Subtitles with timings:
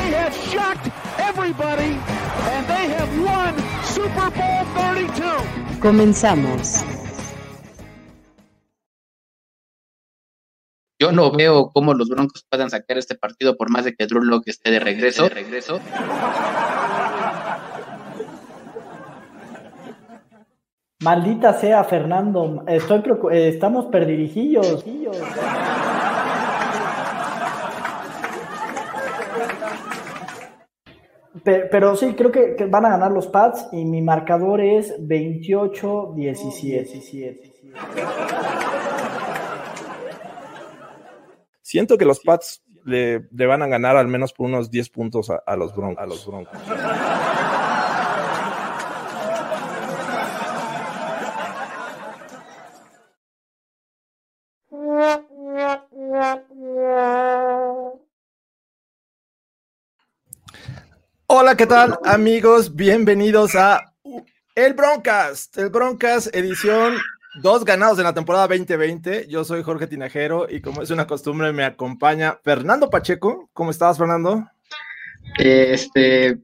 [0.00, 1.92] They have shocked everybody
[2.52, 3.52] and they have won
[3.84, 5.80] Super Bowl 32.
[5.80, 6.82] Comenzamos.
[10.98, 14.22] Yo no veo cómo los Broncos puedan sacar este partido por más de que Drew
[14.22, 15.24] Locke esté de regreso.
[15.24, 15.80] De regreso.
[21.02, 22.64] Maldita sea, Fernando.
[22.66, 24.84] Estoy eh, estamos perdidijillos.
[31.44, 37.52] Pero, sí, creo que, van a ganar los Pats y mi marcador es 28-17.
[41.62, 45.56] Siento que los Pats le, van a ganar al menos por unos 10 puntos a,
[45.56, 46.58] los, broncos, a los Broncos.
[61.32, 62.74] Hola, ¿qué tal amigos?
[62.74, 63.94] Bienvenidos a
[64.56, 66.96] El Broncast, el Broncast edición
[67.40, 69.28] Dos ganados en la temporada 2020.
[69.28, 73.48] Yo soy Jorge Tinajero y como es una costumbre me acompaña Fernando Pacheco.
[73.52, 74.44] ¿Cómo estás, Fernando?
[75.38, 76.36] Este,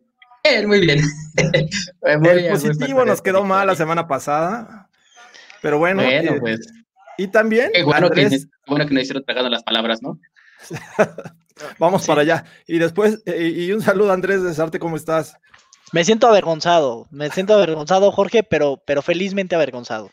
[0.65, 1.01] muy bien.
[2.03, 4.89] el positivo nos quedó mal la semana pasada,
[5.63, 6.05] pero bueno.
[6.05, 6.61] Bueno, eh, pues.
[7.19, 7.73] Y también.
[7.85, 8.39] bueno, que,
[8.69, 10.21] bueno que no hicieron pegando las palabras, ¿no?
[11.79, 12.45] Vamos para allá.
[12.67, 15.37] Y después, eh, y un saludo, Andrés de Sarte, ¿cómo estás?
[15.93, 20.11] Me siento avergonzado, me siento avergonzado, Jorge, pero, pero felizmente avergonzado.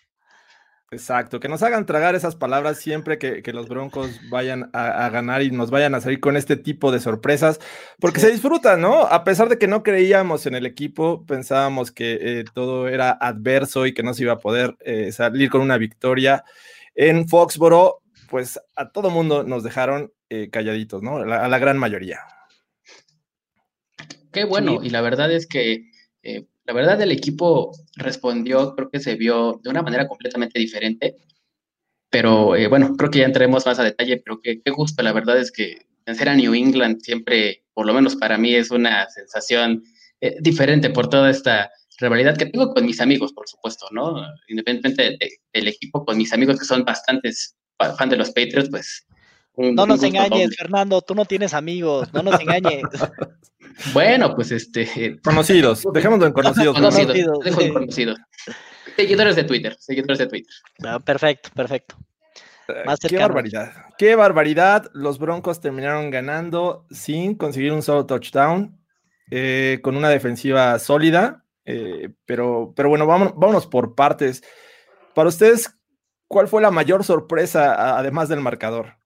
[0.94, 5.50] Exacto, que nos hagan tragar esas palabras siempre que, los Broncos vayan a, ganar y
[5.50, 7.60] nos vayan a salir con este tipo de sorpresas,
[8.00, 9.02] porque se disfruta, ¿no?
[9.02, 13.88] A pesar de que no creíamos en el equipo, pensábamos que eh, todo era adverso
[13.88, 16.44] y que no se iba a poder eh, salir con una victoria.
[16.94, 18.03] En Foxboro,
[18.34, 21.18] pues a todo mundo nos dejaron eh, calladitos, ¿no?
[21.18, 22.22] A la, gran mayoría.
[24.32, 25.92] Qué bueno, y la verdad es que
[26.66, 31.16] la verdad, el equipo respondió, creo que se vio de una manera completamente diferente.
[32.10, 35.38] Pero eh, bueno, creo que ya entremos más a detalle, pero qué, gusto, la verdad
[35.38, 39.84] es que vencer a New England siempre, por lo menos para mí, es una sensación
[40.22, 44.16] eh, diferente por toda esta rivalidad que tengo con mis amigos, por supuesto, ¿no?
[44.48, 45.18] Independientemente
[45.54, 49.06] del equipo, con mis amigos que son bastantes fan de los Patriots, pues
[49.56, 52.84] no nos engañes, Fernando, tú no tienes amigos, no nos engañes.
[53.94, 55.20] bueno, pues este.
[55.24, 56.76] Conocidos, dejémoslo en conocidos.
[56.76, 57.40] Conocidos,
[57.72, 58.20] conocidos.
[58.96, 60.54] Seguidores de Twitter, seguidores de Twitter.
[60.84, 61.96] Ah, perfecto, perfecto.
[62.68, 64.90] Eh, qué barbaridad, qué barbaridad.
[64.94, 68.80] Los Broncos terminaron ganando sin conseguir un solo touchdown,
[69.30, 71.44] eh, con una defensiva sólida.
[71.66, 74.44] Eh, pero, pero bueno, vámonos, vámonos por partes.
[75.14, 75.76] Para ustedes,
[76.28, 78.98] ¿cuál fue la mayor sorpresa, además del marcador?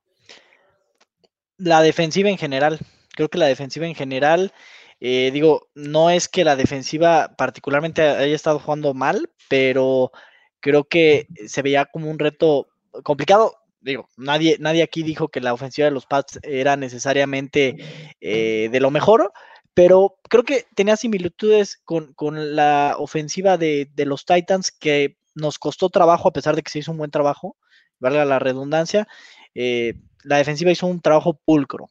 [1.57, 2.79] la defensiva en general.
[3.15, 4.53] Creo que la defensiva en general,
[4.99, 10.11] eh, digo, no es que la defensiva particularmente haya estado jugando mal, pero
[10.59, 12.67] creo que se veía como un reto
[13.03, 13.55] complicado.
[13.81, 17.77] Digo, nadie, nadie aquí dijo que la ofensiva de los Pats era necesariamente
[18.21, 19.31] eh, de lo mejor,
[19.73, 22.15] pero creo que tenía similitudes con,
[22.55, 26.79] la ofensiva de, de, los Titans que nos costó trabajo a pesar de que se
[26.79, 27.55] hizo un buen trabajo,
[27.99, 29.07] valga la redundancia.
[29.55, 31.89] Eh, la defensiva hizo un trabajo pulcro.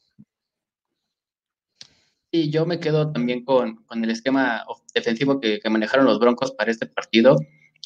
[2.30, 4.64] Y yo me quedo también con, el esquema
[4.94, 7.36] defensivo que, manejaron los Broncos para este partido.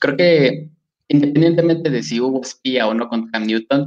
[0.01, 0.71] Creo que
[1.09, 3.87] independientemente de si hubo espía o no con Cam Newton,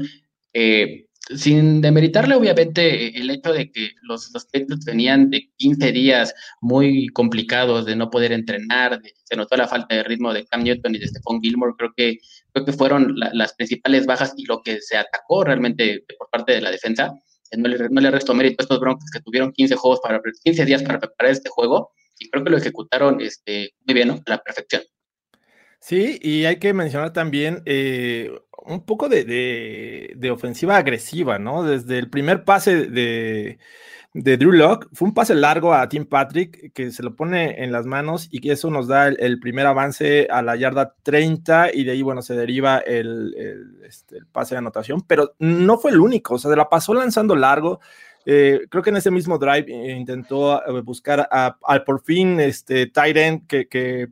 [0.53, 6.33] eh, sin demeritarle obviamente el hecho de que los, los Patriots venían de 15 días
[6.61, 10.95] muy complicados de no poder entrenar, se notó la falta de ritmo de Cam Newton
[10.95, 12.17] y de Stephon Gilmore, creo que,
[12.51, 16.61] creo que fueron las principales bajas y lo que se atacó realmente por parte de
[16.61, 17.13] la defensa.
[17.57, 20.65] no le, no le resto mérito a estos Broncos que tuvieron 15 juegos para 15
[20.65, 24.15] días para preparar este juego y creo que lo ejecutaron este, muy bien, ¿no?
[24.25, 24.83] A la perfección.
[25.85, 28.31] Sí, y hay que mencionar también eh,
[28.65, 29.25] un poco de,
[30.15, 31.63] de, ofensiva agresiva, ¿no?
[31.63, 33.59] Desde el primer pase de,
[34.13, 37.73] de Drew Locke, fue un pase largo a Tim Patrick que se lo pone en
[37.73, 41.83] las manos y que eso nos da el, primer avance a la yarda 30 y
[41.83, 43.35] de ahí, bueno, se deriva el,
[43.85, 46.93] este, el, pase de anotación, pero no fue el único, o sea, se la pasó
[46.93, 47.81] lanzando largo.
[48.25, 52.87] Eh, creo que en ese mismo drive eh, intentó eh, buscar al por fin este
[52.87, 54.07] Tyrant que, que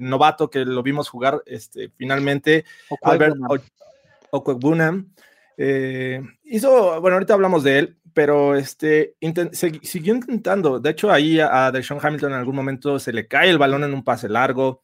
[0.00, 2.64] novato que lo vimos jugar este, finalmente,
[3.02, 3.36] Albert
[4.30, 5.10] Okwebunam.
[6.44, 9.14] hizo, bueno, ahorita hablamos de él, pero este,
[9.82, 10.78] siguió intentando.
[10.78, 13.84] De hecho, ahí a, a Deshaun Hamilton en algún momento se le cae el balón
[13.84, 14.82] en un pase largo.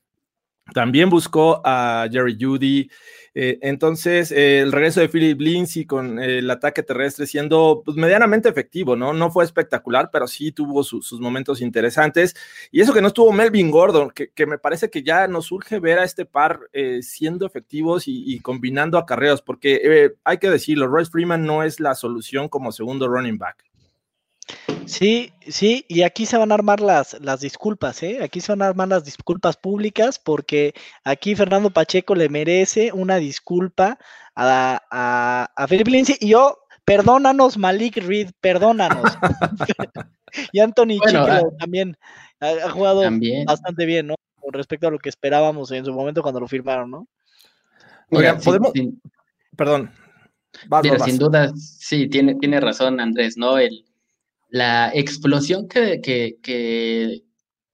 [0.73, 2.89] También buscó a Jerry Judy.
[3.35, 8.49] Eh, entonces, eh, el regreso de Philip Lindsay con el ataque terrestre siendo pues, medianamente
[8.49, 9.13] efectivo, ¿no?
[9.13, 12.35] No fue espectacular, pero sí tuvo sus momentos interesantes.
[12.71, 15.99] Y eso que no estuvo Melvin Gordon, que, me parece que ya nos surge ver
[15.99, 21.11] a este par eh, siendo efectivos y, y, combinando acarreos, porque hay que decirlo, Royce
[21.11, 23.72] Freeman no es la solución como segundo running back.
[24.87, 28.23] Sí, sí, y aquí se van a armar las, las disculpas, ¿eh?
[28.23, 30.75] Aquí se van a armar las disculpas públicas porque
[31.05, 33.99] aquí Fernando Pacheco le merece una disculpa
[34.35, 39.13] a, a, a Lindsay y yo, perdónanos Malik Reed, perdónanos.
[40.53, 41.97] y Anthony ah, también
[42.41, 43.03] ha, jugado
[43.47, 44.15] bastante bien, ¿no?
[44.41, 47.09] Con respecto a lo que esperábamos en su momento cuando lo firmaron, ¿no?
[48.11, 48.73] Oiga, podemos...
[49.57, 49.91] Perdón.
[51.05, 53.59] sin duda, sí, tiene, tiene razón Andrés, ¿no?
[53.59, 53.85] El
[54.53, 57.23] la explosión que, que,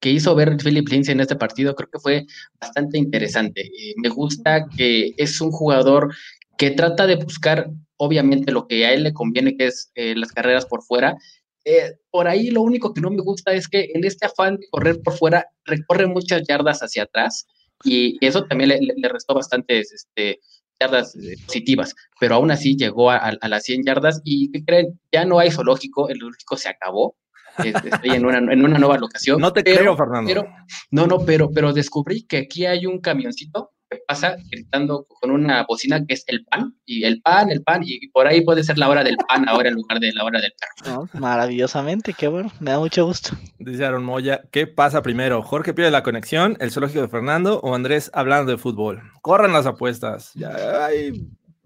[0.01, 2.27] hizo ver Philip Lindsay en este partido creo que fue
[2.61, 3.63] bastante interesante.
[3.63, 6.15] Eh, me gusta que es un jugador
[6.57, 10.31] que trata de buscar, obviamente, lo que a él le conviene, que es eh, las
[10.31, 11.17] carreras por fuera.
[11.65, 14.69] Eh, por ahí lo único que no me gusta es que en este afán de
[14.71, 17.45] correr por fuera, recorre muchas yardas hacia atrás
[17.85, 20.39] y eso también le, le restó bastantes este,
[20.81, 25.01] yardas eh, positivas, pero aún así llegó a, las 100 yardas y ¿qué creen?
[25.13, 27.17] Ya no hay zoológico, el zoológico se acabó.
[27.59, 29.41] Estoy en una, en una nueva locación.
[29.41, 30.47] No te creo, Fernando.
[30.93, 35.65] no, no, pero, pero descubrí que aquí hay un camioncito que pasa gritando con una
[35.67, 38.79] bocina que es el pan, y el pan, el pan, y por ahí puede ser
[38.79, 40.53] la hora del pan ahora en lugar de la hora del
[40.83, 41.09] perro.
[41.15, 43.31] maravillosamente, qué bueno, me da mucho gusto.
[43.59, 45.43] Dice Aaron Moya, ¿qué pasa primero?
[45.43, 49.03] ¿Jorge pierde la conexión, el zoológico de Fernando o Andrés hablando de fútbol?
[49.23, 50.53] Corran las apuestas, ya,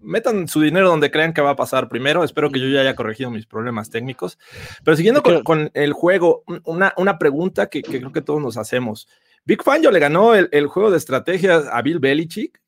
[0.03, 2.23] metan su dinero donde crean que va a pasar primero.
[2.23, 4.37] Espero que yo ya haya corregido mis problemas técnicos.
[4.83, 9.07] Pero siguiendo con, el juego, una, una pregunta que, que, creo que todos nos hacemos.
[9.45, 12.59] Big Fangio le ganó el, juego de estrategias a Bill Belichick.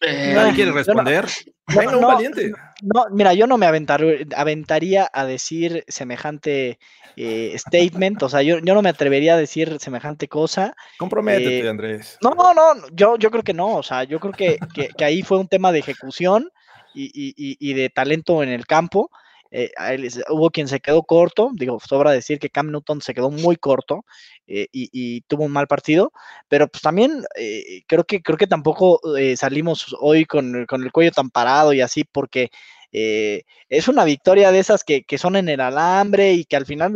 [0.00, 1.26] Eh, ¿Nadie quiere responder?
[1.66, 2.52] Venga, un valiente.
[2.82, 6.78] No, mira, yo no me aventaría a decir semejante
[7.16, 10.74] eh, statement, o sea, yo, no me atrevería a decir semejante cosa.
[10.98, 12.18] Comprométete, eh, Andrés.
[12.22, 14.58] No, no, no, yo, yo creo que no, o sea, yo creo que,
[15.04, 16.48] ahí fue un tema de ejecución
[16.94, 19.10] y, y de talento en el campo.
[19.50, 19.72] Eh,
[20.30, 24.04] hubo quien se quedó corto, digo, sobra decir que Cam Newton se quedó muy corto
[24.46, 26.12] eh, y, tuvo un mal partido,
[26.48, 29.00] pero pues también eh, creo, que, creo que tampoco
[29.36, 32.50] salimos hoy con, el cuello tan parado y así porque
[32.92, 36.94] es una victoria de esas que, son en el alambre y que al final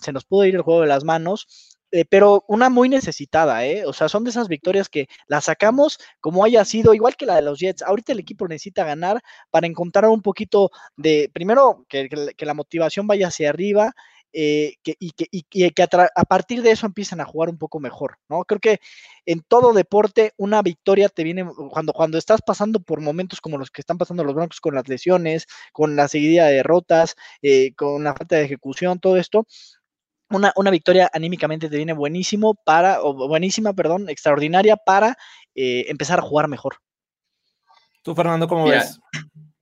[0.00, 3.86] se nos pudo ir el juego de las manos eh, pero una muy necesitada, ¿eh?
[3.86, 7.36] O sea, son de esas victorias que las sacamos como haya sido, igual que la
[7.36, 7.82] de los Jets.
[7.82, 13.28] Ahorita el equipo necesita ganar para encontrar un poquito de, primero, que, la motivación vaya
[13.28, 13.92] hacia arriba.
[14.38, 15.82] Eh, y que,
[16.14, 18.44] a, partir de eso empiecen a jugar un poco mejor, ¿no?
[18.44, 18.80] Creo que
[19.24, 23.70] en todo deporte una victoria te viene cuando, cuando estás pasando por momentos como los
[23.70, 28.04] que están pasando los Broncos con las lesiones, con la seguida de derrotas, eh, con
[28.04, 29.46] la falta de ejecución, todo esto,
[30.30, 35.16] una, una, victoria anímicamente te viene buenísimo para, o buenísima, perdón, extraordinaria para
[35.54, 36.76] eh, empezar a jugar mejor.
[38.02, 39.00] Tú, Fernando, ¿cómo ves?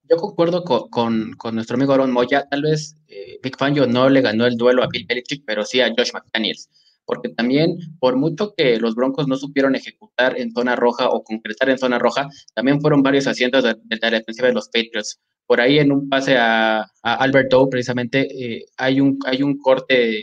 [0.09, 2.47] Yo concuerdo con, con, nuestro amigo Aaron Moya.
[2.51, 5.81] Tal vez eh, Big Fangio no le ganó el duelo a Bill Belichick, pero sí
[5.81, 6.69] a Josh McDaniels.
[7.07, 11.71] Porque también, por mucho que los Broncos no supieron ejecutar en zona roja o concretar
[11.71, 15.21] en zona roja, también fueron varios asientos de, la defensiva de los Patriots.
[15.47, 20.23] Por ahí en un pase a, a Albert precisamente, eh, hay, un, hay un corte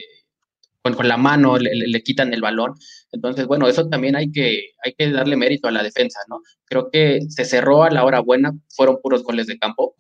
[0.82, 2.74] con, la mano le, quitan el balón.
[3.12, 6.42] Entonces, bueno, eso también hay que, hay que darle mérito a la defensa, ¿no?
[6.66, 9.96] Creo que se cerró a la hora buena, fueron puros goles de campo.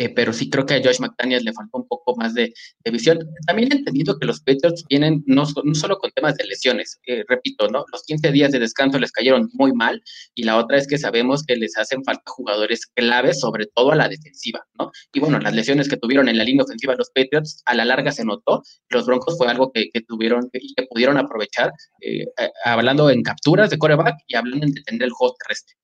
[0.00, 2.54] Eh, pero sí creo que a Josh McDaniels le faltó un poco más de,
[2.90, 3.18] visión.
[3.46, 7.22] También he entendido que los Patriots vienen no, no solo con temas de lesiones, eh,
[7.28, 7.84] repito, ¿no?
[7.92, 10.02] Los 15 días de descanso les cayeron muy mal
[10.34, 13.96] y la otra es que sabemos que les hacen falta jugadores claves, sobre todo a
[13.96, 14.90] la defensiva, ¿no?
[15.12, 18.10] Y bueno, las lesiones que tuvieron en la línea ofensiva los Patriots, a la larga
[18.10, 18.62] se notó.
[18.88, 22.24] Los Broncos fue algo que, tuvieron y que pudieron aprovechar, eh,
[22.64, 25.74] hablando en capturas de coreback y hablando en detener el juego terrestre.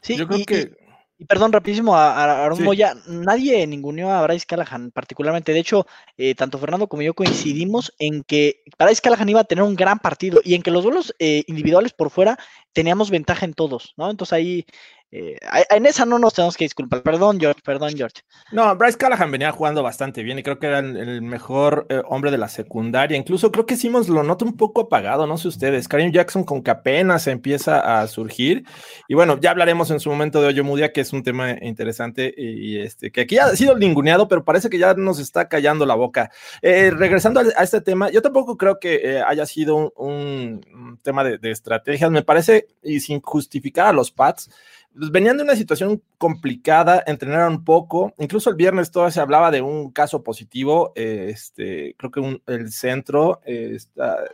[0.00, 0.81] Sí, yo creo que
[1.22, 5.52] y perdón, rapidísimo, a, a Moya, nadie ninguneó a Bryce Callahan particularmente.
[5.52, 5.86] De hecho,
[6.16, 10.00] eh, tanto Fernando como yo coincidimos en que Bryce Callahan iba a tener un gran
[10.00, 12.36] partido y en que los duelos eh, individuales por fuera
[12.72, 14.10] teníamos ventaja en todos, ¿no?
[14.10, 14.66] Entonces ahí
[15.14, 15.36] eh,
[15.68, 17.02] en esa no nos tenemos que disculpar.
[17.02, 18.22] Perdón, George, perdón, George.
[18.50, 22.30] No, Bryce Callahan venía jugando bastante bien y creo que era el mejor eh, hombre
[22.30, 23.18] de la secundaria.
[23.18, 25.86] Incluso creo que Simons lo nota un poco apagado, no sé ustedes.
[25.86, 28.64] Karim Jackson con que apenas empieza a surgir.
[29.06, 32.32] Y bueno, ya hablaremos en su momento de Oyo Mudia, que es un tema interesante
[32.34, 35.94] y, este, que aquí ha sido ninguneado, pero parece que ya nos está callando la
[35.94, 36.30] boca.
[36.62, 41.50] Eh, regresando a, este tema, yo tampoco creo que haya sido un, tema de, de
[41.50, 42.10] estrategias.
[42.10, 44.48] Me parece, y sin justificar a los Pats,
[44.94, 49.90] venían de una situación complicada, entrenaron poco, incluso el viernes todo se hablaba de un
[49.90, 53.78] caso positivo, este, creo que el centro eh,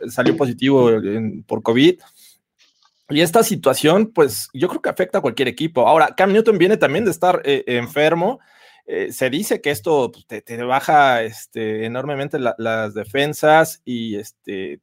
[0.07, 0.89] salió positivo
[1.45, 1.99] por COVID.
[3.11, 5.87] Y esta situación, pues yo creo que afecta a cualquier equipo.
[5.87, 8.39] Ahora, Cam Newton viene también de estar eh, enfermo.
[8.85, 14.79] Eh, se dice que esto pues, te, baja este, enormemente las defensas y este,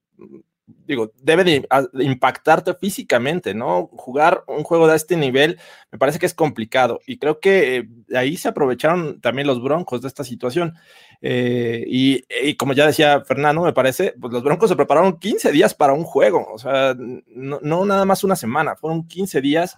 [0.86, 1.68] digo, debe de,
[2.00, 3.88] impactarte físicamente, ¿no?
[3.92, 5.58] Jugar un juego de este nivel
[5.92, 10.02] me parece que es complicado y creo que eh, ahí se aprovecharon también los Broncos
[10.02, 10.74] de esta situación.
[11.22, 15.74] Eh, y, como ya decía Fernando, me parece, pues los Broncos se prepararon 15 días
[15.74, 19.76] para un juego, o sea, no, nada más una semana, fueron 15 días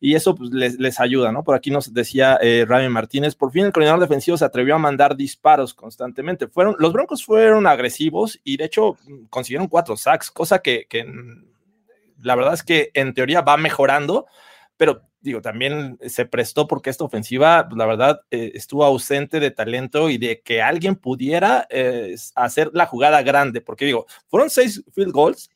[0.00, 1.44] y eso pues, les, ayuda, ¿no?
[1.44, 5.16] Por aquí nos decía eh, Martínez, por fin el coordinador defensivo se atrevió a mandar
[5.16, 6.48] disparos constantemente.
[6.48, 8.96] Fueron, los Broncos fueron agresivos y de hecho
[9.30, 10.86] consiguieron cuatro sacks, cosa que,
[12.18, 14.26] la verdad es que en teoría va mejorando,
[14.76, 19.50] pero digo, también se prestó porque esta ofensiva, pues, la verdad, eh, estuvo ausente de
[19.50, 24.82] talento y de que alguien pudiera eh, hacer la jugada grande, porque digo, fueron seis
[24.92, 25.50] field goals,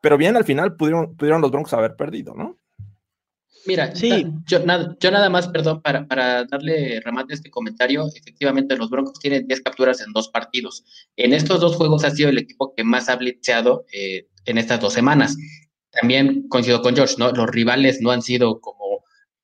[0.00, 2.58] pero bien al final pudieron, pudieron los Broncos haber perdido, ¿no?
[3.66, 4.26] Mira, sí.
[4.46, 8.90] yo, nada, yo nada más, perdón, para, para darle remate a este comentario, efectivamente los
[8.90, 10.84] Broncos tienen 10 capturas en dos partidos.
[11.16, 14.80] En estos dos juegos ha sido el equipo que más ha blitzeado eh, en estas
[14.80, 15.36] dos semanas.
[15.90, 17.30] También coincido con George, ¿no?
[17.30, 18.84] Los rivales no han sido como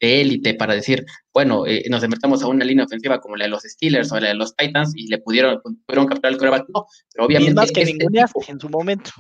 [0.01, 3.51] de élite para decir, bueno, eh, nos enfrentamos a una línea ofensiva como la de
[3.51, 6.65] los Steelers o la de los Titans y le pudieron, pudieron capturar el coreback.
[6.75, 7.55] No, pero obviamente.
[7.55, 9.11] más que este ninguna en su momento.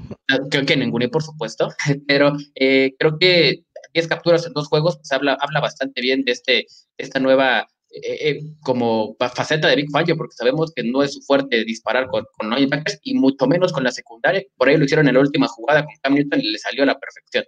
[0.51, 1.69] Creo que ninguna, por supuesto,
[2.09, 6.33] pero eh, creo que 10 capturas en dos juegos pues habla, habla bastante bien de
[6.33, 6.67] este,
[6.99, 11.65] esta nueva eh, como faceta de Big Fangio, porque sabemos que no es su fuerte
[11.65, 14.45] disparar con, con no y mucho menos con la secundaria.
[14.57, 16.87] Por ahí lo hicieron en la última jugada con Cam Newton y le salió a
[16.87, 17.45] la perfección.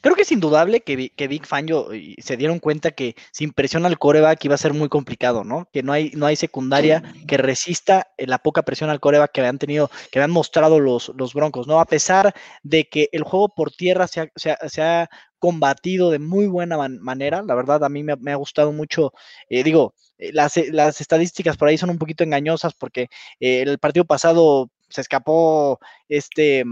[0.00, 1.88] Creo que es indudable que, que Big Fangio
[2.18, 5.68] se dieron cuenta que sin presión al coreback iba a ser muy complicado, ¿no?
[5.72, 9.40] Que no hay, no hay secundaria que resista eh, la poca presión al coreback que
[9.40, 11.80] habían tenido, que habían mostrado los, los Broncos, ¿no?
[11.80, 17.42] A pesar de que el juego por tierra se ha, combatido de muy buena manera,
[17.42, 19.12] la verdad a mí me, ha gustado mucho,
[19.50, 23.08] eh, digo, eh, las, las, estadísticas por ahí son un poquito engañosas porque
[23.40, 26.64] el partido pasado se escapó este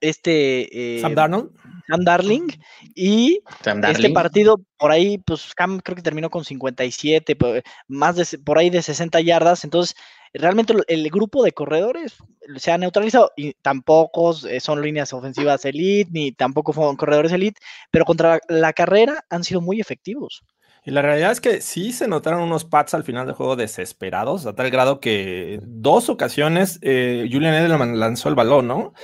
[0.00, 1.50] este Sam Darnold.
[1.92, 2.48] Sam Darling.
[2.94, 7.36] Y este partido, por ahí, pues Cam creo que terminó con 57,
[7.88, 9.64] más de, por ahí de 60 yardas.
[9.64, 9.94] Entonces,
[10.32, 12.14] realmente el grupo de corredores
[12.56, 17.60] se ha neutralizado y tampoco eh, son líneas ofensivas elite, ni tampoco fueron corredores elite,
[17.90, 20.42] pero contra la carrera han sido muy efectivos.
[20.84, 24.46] Y la realidad es que sí se notaron unos pads al final del juego desesperados,
[24.46, 28.94] a tal grado que dos ocasiones eh, Julian Edelman lanzó el balón, ¿no?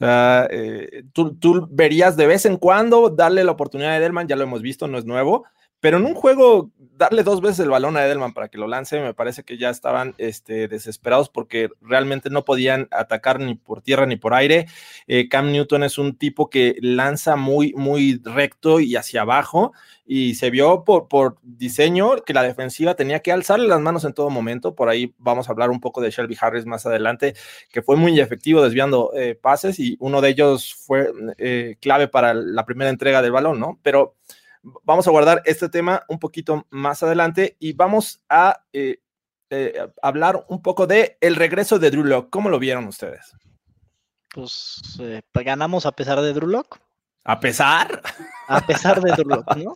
[0.00, 4.44] Eh, tú, tú, verías de vez en cuando darle la oportunidad a Edelman, ya lo
[4.44, 5.44] hemos visto, no es nuevo,
[5.80, 9.00] pero en un juego, darle dos veces el balón a Edelman para que lo lance,
[9.00, 14.04] me parece que ya estaban este, desesperados porque realmente no podían atacar ni por tierra
[14.04, 14.66] ni por aire.
[15.06, 19.72] Eh, Cam Newton es un tipo que lanza muy, muy recto y hacia abajo
[20.04, 24.12] y se vio por, por diseño que la defensiva tenía que alzarle las manos en
[24.12, 24.74] todo momento.
[24.74, 27.34] Por ahí vamos a hablar un poco de Shelby Harris más adelante,
[27.72, 32.34] que fue muy efectivo desviando eh, pases y uno de ellos fue eh, clave para
[32.34, 33.78] la primera entrega del balón, ¿no?
[33.82, 34.16] Pero
[34.62, 38.98] Vamos a guardar este tema un poquito más adelante y vamos a eh,
[39.50, 42.30] eh, hablar un poco de el regreso de Drew Lock.
[42.30, 43.34] ¿Cómo lo vieron ustedes?
[44.32, 46.62] Pues, eh, ganamos a pesar de Drew.
[47.24, 48.02] A pesar.
[48.48, 49.10] A pesar de
[49.62, 49.74] ¿no?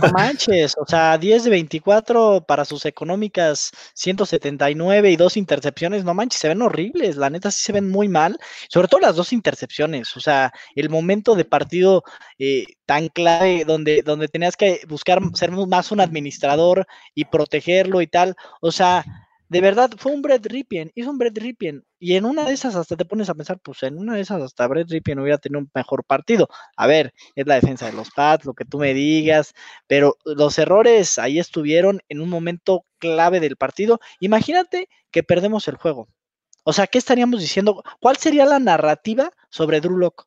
[0.00, 6.14] No manches, o sea, 10 de 24 para sus económicas 179 y dos intercepciones, no
[6.14, 9.32] manches, se ven horribles, la neta sí se ven muy mal, sobre todo las dos
[9.32, 12.04] intercepciones, o sea, el momento de partido
[12.38, 18.06] eh, tan clave donde, donde tenías que buscar ser más un administrador y protegerlo y
[18.06, 19.04] tal, o sea,
[19.52, 21.84] de verdad, fue un Brett Ripien, hizo un Brett Ripien.
[21.98, 24.42] Y en una de esas hasta te pones a pensar, pues en una de esas
[24.42, 26.48] hasta Brett Ripien hubiera tenido un mejor partido.
[26.76, 29.52] A ver, es la defensa de los Pats, lo que tú me digas,
[29.86, 34.00] pero los errores ahí estuvieron en un momento clave del partido.
[34.20, 36.08] Imagínate que perdemos el juego.
[36.64, 37.82] O sea, ¿qué estaríamos diciendo?
[38.00, 40.24] ¿Cuál sería la narrativa sobre Drew Locke?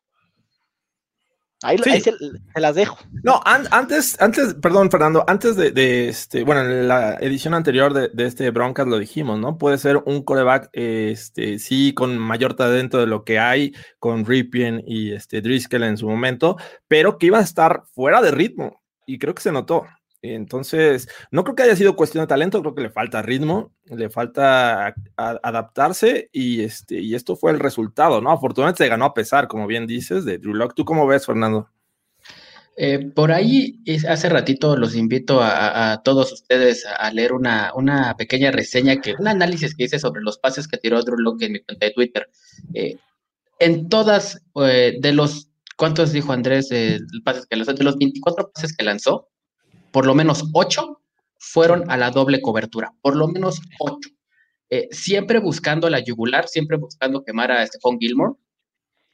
[1.62, 2.12] Ahí, se,
[2.54, 2.98] las dejo.
[3.22, 8.50] No, antes, antes, perdón, Fernando, antes de, este, bueno, en la edición anterior de, este
[8.50, 9.56] Broncas lo dijimos, ¿no?
[9.56, 14.82] Puede ser un coreback, este, sí, con mayor talento de lo que hay, con Ripien
[14.86, 16.56] y este Driscoll en su momento,
[16.88, 18.82] pero que iba a estar fuera de ritmo.
[19.06, 19.86] Y creo que se notó.
[20.34, 24.10] Entonces, no creo que haya sido cuestión de talento, creo que le falta ritmo, le
[24.10, 28.30] falta adaptarse y, este, y esto fue el resultado, ¿no?
[28.30, 30.74] Afortunadamente se ganó a pesar, como bien dices, de Drew Locke.
[30.74, 31.68] ¿Tú cómo ves, Fernando?
[32.78, 38.50] Eh, por ahí, hace ratito los invito a, todos ustedes a, leer una, una, pequeña
[38.50, 41.60] reseña, que un análisis que hice sobre los pases que tiró Drew Locke en mi
[41.60, 42.28] cuenta de Twitter.
[42.74, 42.98] Eh,
[43.58, 46.68] en todas, eh, de los, ¿cuántos dijo Andrés?
[47.24, 47.72] pases que lanzó?
[47.72, 49.30] De los 24 pases que lanzó,
[49.96, 51.00] por lo menos ocho
[51.38, 54.10] fueron a la doble cobertura, por lo menos ocho.
[54.68, 58.34] Eh, siempre buscando la yugular, siempre buscando quemar a Stephon Gilmore,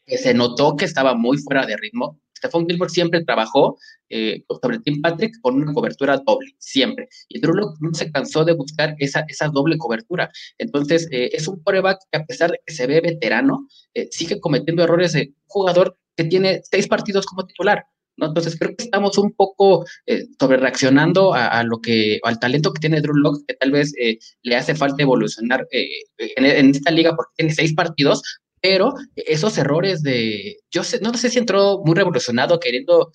[0.05, 2.21] que se notó que estaba muy fuera de ritmo.
[2.37, 7.09] Stephon Gilmore siempre trabajó eh, sobre Tim Patrick con una cobertura doble, siempre.
[7.29, 10.33] Y Drew no se cansó de buscar esa, doble cobertura.
[10.59, 13.69] Entonces, eh, es un coreback que a pesar de que se ve veterano,
[14.11, 17.87] sigue cometiendo errores de jugador que tiene seis partidos como titular.
[18.17, 22.81] Entonces creo que estamos un poco eh, sobre reaccionando a, lo que, al talento que
[22.81, 25.89] tiene Drew Locke, que tal vez eh, le hace falta evolucionar eh,
[26.19, 28.23] en, esta liga porque tiene seis partidos,
[28.61, 33.11] pero esos errores de, yo sé, no sé si entró muy revolucionado queriendo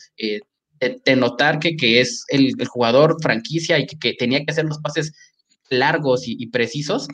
[1.06, 5.14] denotar que, que es el, jugador franquicia y que, tenía que hacer los pases
[5.70, 7.08] largos y precisos,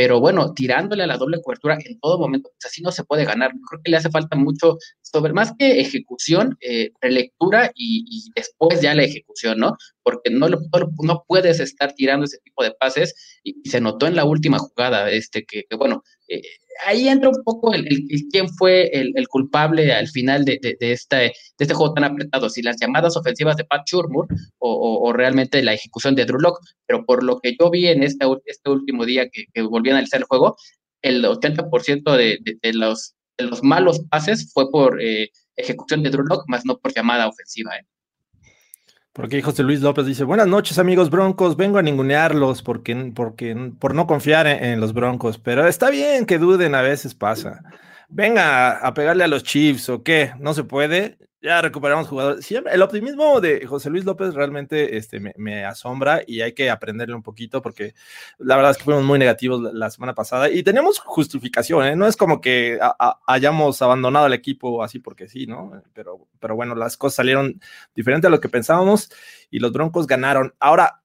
[0.00, 3.26] pero bueno, tirándole a la doble cobertura en todo momento, pues así no se puede
[3.26, 3.50] ganar.
[3.68, 8.94] Creo que le hace falta mucho, sobre más que ejecución, eh, relectura y, después ya
[8.94, 9.76] la ejecución, ¿no?
[10.02, 14.24] Porque no, no, puedes estar tirando ese tipo de pases y, se notó en la
[14.24, 16.42] última jugada, este, que, bueno, eh,
[16.86, 17.84] ahí entra un poco el,
[18.30, 22.62] quién fue el, culpable al final de, de, este, de este juego tan apretado, si
[22.62, 24.26] las llamadas ofensivas de Pat Shurmur
[24.58, 28.26] o, realmente la ejecución de Drew Locke, pero por lo que yo vi en este,
[28.46, 30.56] este último día que, que volví a analizar el juego,
[31.02, 36.24] el 80% de, de, los, de los malos pases fue por eh, ejecución de Drew
[36.24, 37.76] Locke, más no por llamada ofensiva.
[37.76, 37.84] ¿eh?
[39.20, 43.94] Porque José Luis López dice, buenas noches amigos broncos, vengo a ningunearlos porque, porque, por
[43.94, 47.60] no confiar en, los broncos, pero está bien que duden, a veces pasa.
[48.08, 52.44] Venga a, pegarle a los Chiefs o qué, no se puede, ya recuperamos jugadores.
[52.44, 57.14] Siempre, el optimismo de José Luis López realmente este, me, asombra y hay que aprenderle
[57.14, 57.94] un poquito porque
[58.38, 61.96] la verdad es que fuimos muy negativos la, semana pasada y tenemos justificación, ¿eh?
[61.96, 62.78] no es como que
[63.26, 65.82] hayamos abandonado el equipo así porque sí, ¿no?
[65.94, 67.60] Pero, pero bueno, las cosas salieron
[67.94, 69.10] diferente a lo que pensábamos
[69.50, 70.54] y los Broncos ganaron.
[70.60, 71.02] Ahora,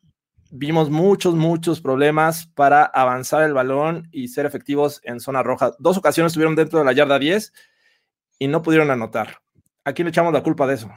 [0.52, 5.72] vimos muchos, muchos problemas para avanzar el balón y ser efectivos en zona roja.
[5.80, 7.54] Dos ocasiones estuvieron dentro de la yarda 10
[8.40, 9.45] y no pudieron anotar
[9.86, 10.90] ¿A quién le echamos la culpa de eso?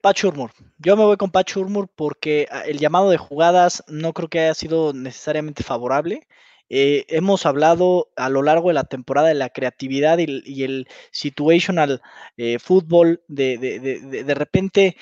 [0.00, 0.50] Pat Shurmur.
[0.78, 4.40] Yo me voy con Pat Shurmur porque ah, el llamado de jugadas no creo que
[4.40, 6.26] haya sido necesariamente favorable.
[6.68, 12.02] Eh, hemos hablado a lo largo de la temporada de la creatividad y, el situational
[12.36, 13.22] eh, fútbol.
[13.28, 14.96] De, de, repente,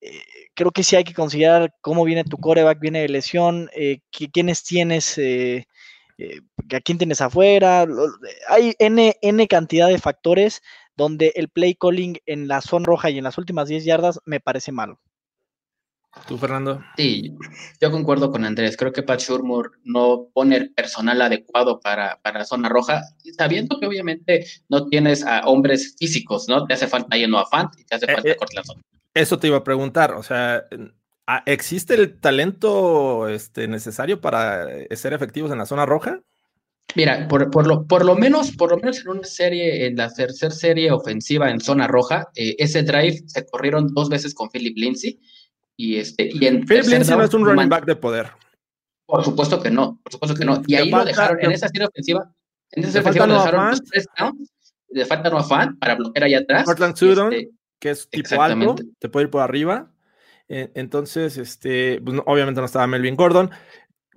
[0.00, 0.22] eh,
[0.54, 3.68] creo que sí hay que considerar cómo viene tu coreback, viene de lesión,
[4.10, 7.86] quiénes tienes, a quién tienes afuera.
[8.48, 10.62] Hay N, N cantidad de factores
[10.98, 14.40] donde el play calling en la zona roja y en las últimas 10 yardas me
[14.40, 15.00] parece malo.
[16.26, 16.82] ¿Tú, Fernando?
[16.96, 17.36] Sí,
[17.80, 18.76] yo concuerdo con Andrés.
[18.76, 23.02] Creo que Pat Shurmur no pone el personal adecuado para, para la zona roja,
[23.36, 26.66] sabiendo que obviamente no tienes a hombres físicos, ¿no?
[26.66, 28.82] Te hace falta ahí Noah Fant y te hace eh, falta eh, zona.
[29.14, 30.64] Eso te iba a preguntar, o sea,
[31.46, 36.22] ¿existe el talento este, necesario para ser efectivos en la zona roja?
[36.94, 40.12] Mira, por, por, lo, por, lo menos, por lo menos en una serie, en la
[40.12, 44.76] tercera serie ofensiva en zona roja, eh, ese drive se corrieron dos veces con Philip
[44.76, 45.20] Lindsay.
[45.76, 48.30] Y este, y en Philip Lindsay no es un running back de poder.
[49.06, 50.62] Por supuesto que no, por supuesto que no.
[50.66, 52.32] Y ahí lo dejaron, en esa serie ofensiva,
[52.72, 54.52] en esa serie ofensiva lo dejaron los tres downs,
[54.88, 56.64] le falta no fan para bloquear allá atrás.
[56.64, 57.32] Portland Sudon.
[57.32, 59.92] Este, que es tipo alto, te puede ir por arriba.
[60.48, 63.50] E, entonces, este, pues, obviamente no estaba Melvin Gordon.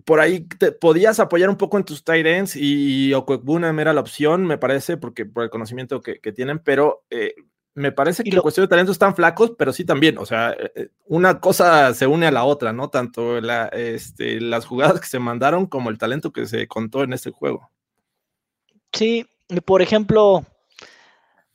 [0.05, 4.01] Por ahí te podías apoyar un poco en tus tight ends y Okwekbunam era la
[4.01, 7.35] opción, me parece, porque por el conocimiento que, tienen, pero eh,
[7.73, 10.71] me parece que la cuestión de talentos están flacos, pero sí también, o sea, eh,
[10.75, 12.89] eh, una cosa se une a la otra, ¿no?
[12.89, 17.13] Tanto la, este, las jugadas que se mandaron como el talento que se contó en
[17.13, 17.69] este juego.
[18.93, 19.25] Sí,
[19.65, 20.45] por ejemplo,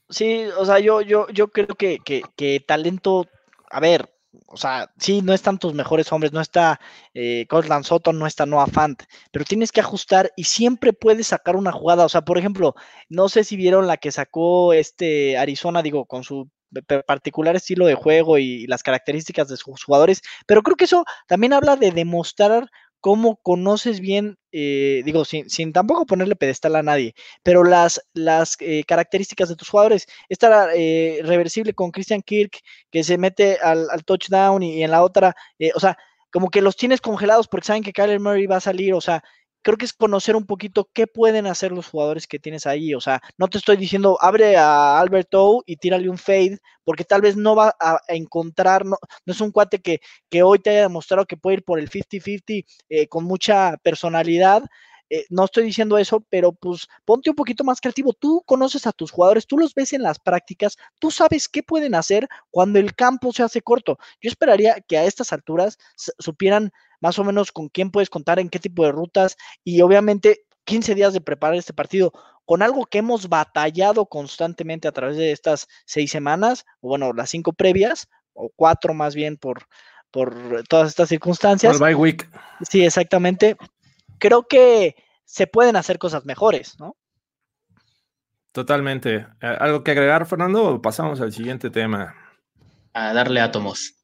[0.09, 3.27] sí, o sea, yo, yo, yo creo que, que, que talento,
[3.71, 4.16] a ver,
[4.47, 6.81] o sea, sí, no están tus mejores hombres, no está
[7.15, 11.57] eh, Cortland Soto, no está Noah Fant, pero tienes que ajustar y siempre puedes sacar
[11.57, 12.05] una jugada.
[12.05, 12.75] O sea, por ejemplo,
[13.09, 16.51] no sé si vieron la que sacó este Arizona, digo, con su
[17.07, 21.53] particular estilo de juego y las características de sus jugadores, pero creo que eso también
[21.53, 22.69] habla de demostrar
[23.07, 27.15] cómo conoces bien, eh, digo, sin, tampoco ponerle pedestal a nadie,
[27.45, 30.09] pero las, las eh, características de tus jugadores.
[30.29, 32.59] Esta eh, reversible con Christian Kirk,
[32.91, 35.37] que se mete al, touchdown y, en la otra,
[35.77, 35.97] o sea,
[36.33, 39.23] como que los tienes congelados porque saben que Kyler Murray va a salir, o sea,
[39.67, 42.95] creo que es conocer un poquito qué pueden hacer los jugadores que tienes ahí.
[42.95, 47.03] O sea, no te estoy diciendo abre a Albert O y tírale un fade, porque
[47.03, 50.01] tal vez no va a, encontrar, no, no, es un cuate que,
[50.31, 54.63] que, hoy te haya demostrado que puede ir por el 50-50 eh, con mucha personalidad.
[55.11, 58.13] Eh, no estoy diciendo eso, pero pues ponte un poquito más creativo.
[58.13, 61.97] Tú conoces a tus jugadores, tú los ves en las prácticas, tú sabes qué pueden
[61.97, 63.99] hacer cuando el campo se hace corto.
[64.21, 65.77] Yo esperaría que a estas alturas
[66.21, 70.47] supieran más o menos con quién puedes contar, en qué tipo de rutas y obviamente
[70.65, 72.13] 15 días de preparar este partido
[72.45, 77.31] con algo que hemos batallado constantemente a través de estas seis semanas, o bueno, las
[77.31, 79.67] cinco previas, o cuatro más bien por,
[80.11, 81.79] por todas estas circunstancias.
[81.79, 82.29] Por week.
[82.63, 83.57] Sí, exactamente.
[84.19, 86.97] Creo que se pueden hacer cosas mejores, ¿no?
[88.53, 89.27] Totalmente.
[89.41, 90.65] ¿Algo que agregar, Fernando?
[90.65, 92.15] O pasamos al siguiente tema.
[92.95, 93.95] A darle átomos.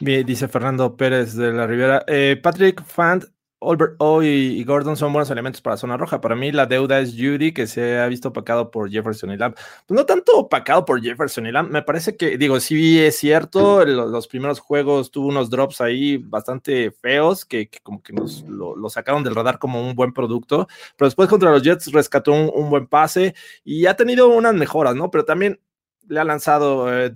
[0.00, 2.04] Bien, dice Fernando Pérez de la Rivera.
[2.06, 3.24] Eh, Patrick Fant,
[3.60, 6.20] Albert O y, Gordon son buenos elementos para zona roja.
[6.20, 9.54] Para mí, la deuda es Judy, que se ha visto opacado por Jefferson y Lamb.
[9.86, 11.70] Pues no tanto opacado por Jefferson y Lamb.
[11.70, 13.84] Me parece que, digo, sí es cierto.
[13.84, 19.24] Los, primeros juegos tuvo unos drops ahí bastante feos que, como que nos lo, sacaron
[19.24, 20.68] del radar como un buen producto.
[20.96, 24.94] Pero después contra los Jets rescató un, un buen pase y ha tenido unas mejoras,
[24.94, 25.10] ¿no?
[25.10, 25.60] Pero también
[26.08, 27.12] le ha lanzado eh,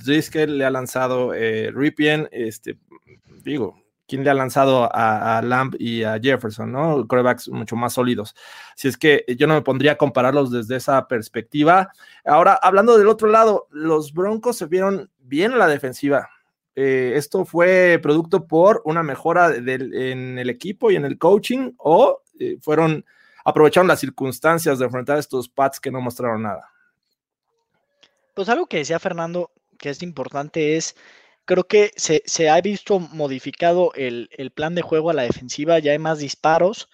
[0.46, 2.78] le ha lanzado eh, Ripien, este,
[3.42, 7.07] digo, ¿quién le ha lanzado a, Lamb y a Jefferson, ¿no?
[7.09, 8.35] Corebacks mucho más sólidos.
[8.76, 11.92] Si es que yo no me pondría a compararlos desde esa perspectiva.
[12.24, 16.28] Ahora, hablando del otro lado, los Broncos se vieron bien en la defensiva.
[16.74, 22.22] Eh, esto fue producto por una mejora en el equipo y en el coaching o
[22.38, 23.05] eh, fueron
[23.44, 26.71] aprovecharon las circunstancias de enfrentar estos Pats que no mostraron nada.
[28.35, 30.97] Pues algo que decía Fernando, que es importante, es,
[31.45, 35.99] creo que se, ha visto modificado el, plan de juego a la defensiva, ya hay
[35.99, 36.88] más disparos.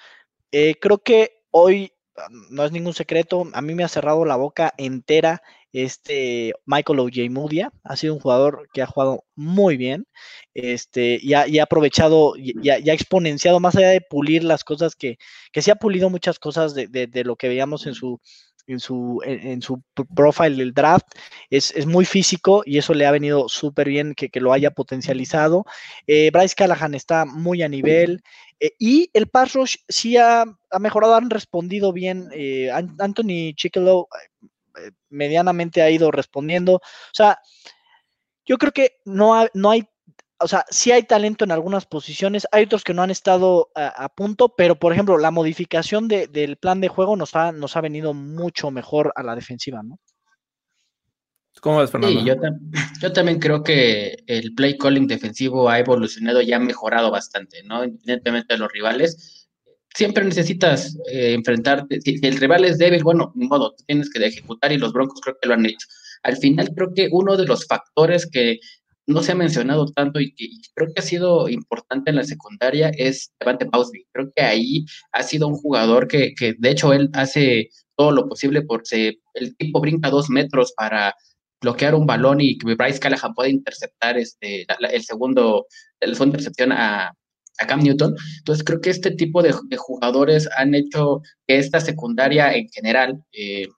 [0.53, 4.37] Eh, creo que hoy, ah, no es ningún secreto, a mí me ha cerrado la
[4.37, 10.07] boca entera este Michael Ojemudia, ha sido un jugador que ha jugado muy bien,
[10.55, 15.19] este, y ha, aprovechado, y, ha, exponenciado, más allá de pulir las cosas que,
[15.53, 18.21] que se ha pulido muchas cosas de, de lo que veíamos en su
[18.69, 19.83] en su, en, su
[20.15, 21.07] profile del draft.
[21.51, 25.65] Es, muy físico y eso le ha venido súper bien que, lo haya potencializado.
[26.07, 28.23] Eh, Bryce Callahan está muy a nivel.
[28.61, 30.45] Eh, y el pass rush sí ha,
[30.79, 32.29] mejorado, han respondido bien.
[32.33, 34.09] Eh, Anthony Chickelo
[35.09, 36.75] medianamente ha ido respondiendo.
[36.75, 37.39] O sea,
[38.45, 39.89] yo creo que no, no hay
[40.41, 44.09] o sea, sí hay talento en algunas posiciones, hay otros que no han estado a,
[44.09, 48.15] punto, pero por ejemplo, la modificación del plan de juego nos ha, nos ha venido
[48.15, 49.99] mucho mejor a la defensiva, ¿no?
[51.61, 52.21] ¿Cómo ves, Fernando?
[52.21, 52.27] Sí,
[53.01, 57.83] yo, también creo que el play calling defensivo ha evolucionado y ha mejorado bastante, ¿no?
[57.83, 59.49] Independientemente de los rivales,
[59.95, 62.01] siempre necesitas eh, enfrentarte.
[62.01, 65.37] Si, el rival es débil, bueno, ni modo, tienes que ejecutar y los Broncos creo
[65.41, 65.87] que lo han hecho.
[66.23, 68.59] Al final, creo que uno de los factores que
[69.09, 72.91] no se ha mencionado tanto y que creo que ha sido importante en la secundaria
[72.97, 74.07] es Devante Pausby.
[74.13, 78.29] Creo que ahí ha sido un jugador que, que de hecho él hace todo lo
[78.29, 81.15] posible porque el tipo brinca dos metros para
[81.61, 85.67] bloquear un balón y que Bryce Callahan puede interceptar este, el segundo,
[86.01, 87.09] el segundo intercepción a,
[87.59, 88.15] a Cam Newton.
[88.39, 93.69] Entonces creo que este tipo de, jugadores han hecho que esta secundaria en general eh,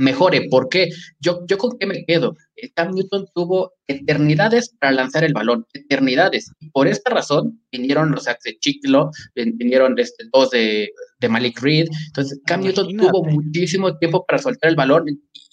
[0.00, 0.48] mejore.
[0.50, 0.90] ¿Por qué?
[1.20, 2.36] Yo, yo con qué me quedo.
[2.56, 6.52] Eh, Cam Newton tuvo eternidades para lanzar el balón, eternidades.
[6.60, 11.60] Y por esta razón vinieron los sacks de Chiclo, vinieron este, dos de, de Malik
[11.60, 11.88] Reed.
[12.06, 15.04] Entonces, Cam Newton tuvo muchísimo tiempo para soltar el balón.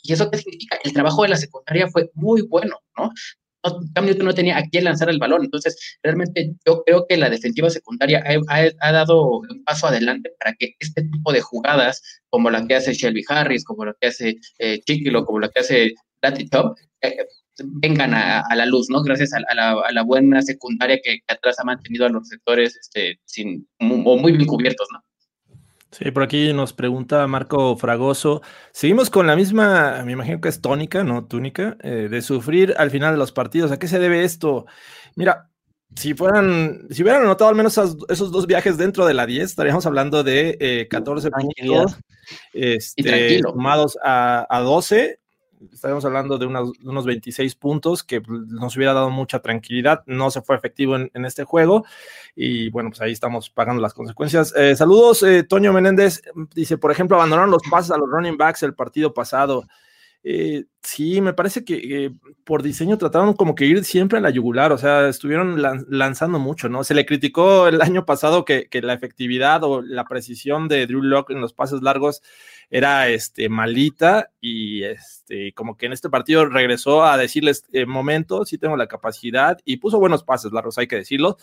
[0.04, 0.80] ¿Y eso qué significa?
[0.84, 3.12] El trabajo de la secundaria fue muy bueno, ¿no?
[3.94, 5.44] Cam Newton no tenía a quién lanzar el balón.
[5.44, 8.24] Entonces, realmente yo creo que la defensiva secundaria
[8.80, 12.94] ha, dado un paso adelante para que este tipo de jugadas, como la que hace
[12.94, 17.18] Shelby Harris, como la que hace eh, Chiquilo, como la que hace Latty Top, eh,
[17.60, 19.02] vengan a, la luz, ¿no?
[19.02, 24.20] Gracias a, la, buena secundaria que, atrás ha mantenido a los sectores este, sin, muy,
[24.20, 25.04] muy bien cubiertos, ¿no?
[25.98, 28.44] Sí, por aquí nos pregunta Marco Fragoso.
[28.72, 32.92] Seguimos con la misma, me imagino que es tónica, no túnica, eh, de sufrir al
[32.92, 33.72] final de los partidos.
[33.72, 34.68] ¿A qué se debe esto?
[35.16, 35.50] Mira,
[35.96, 37.80] si fueran, si hubieran anotado al menos
[38.10, 41.98] esos, dos viajes dentro de la 10, estaríamos hablando de 14 eh, puntos
[42.54, 45.20] este, sumados a, a 12
[45.72, 50.04] estaríamos hablando de, unos 26 puntos que pues, nos hubiera dado mucha tranquilidad.
[50.06, 51.86] No se fue efectivo en, este juego
[52.36, 54.54] y bueno, pues ahí estamos pagando las consecuencias.
[54.56, 56.22] Eh, saludos, eh, Toño Menéndez
[56.54, 59.66] dice, por ejemplo, abandonaron los pases a los running backs el partido pasado.
[60.30, 62.12] Eh, sí, me parece que
[62.44, 66.68] por diseño trataron como que ir siempre a la yugular, o sea, estuvieron lanzando mucho,
[66.68, 66.84] ¿no?
[66.84, 71.32] Se le criticó el año pasado que, la efectividad o la precisión de Drew Locke
[71.32, 72.22] en los pases largos
[72.70, 78.44] era este, malita y este, como que en este partido regresó a decirles, eh, momento,
[78.44, 81.38] sí tengo la capacidad y puso buenos pases largos, hay que decirlo,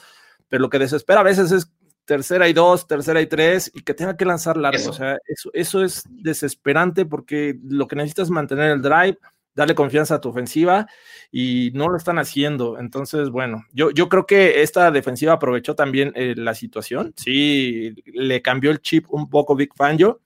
[0.51, 1.73] pero lo que desespera a veces es
[2.05, 4.91] tercera y dos, tercera y tres, y que tenga que lanzar largo.
[4.91, 9.19] O sea, eso, eso es desesperante porque lo que necesitas es mantener el drive,
[9.55, 10.87] darle confianza a tu ofensiva
[11.31, 12.79] y no lo están haciendo.
[12.79, 17.15] Entonces, bueno, yo, yo creo que esta defensiva aprovechó también eh, la situación.
[17.17, 20.21] Sí, le cambió el chip un poco Big Fangio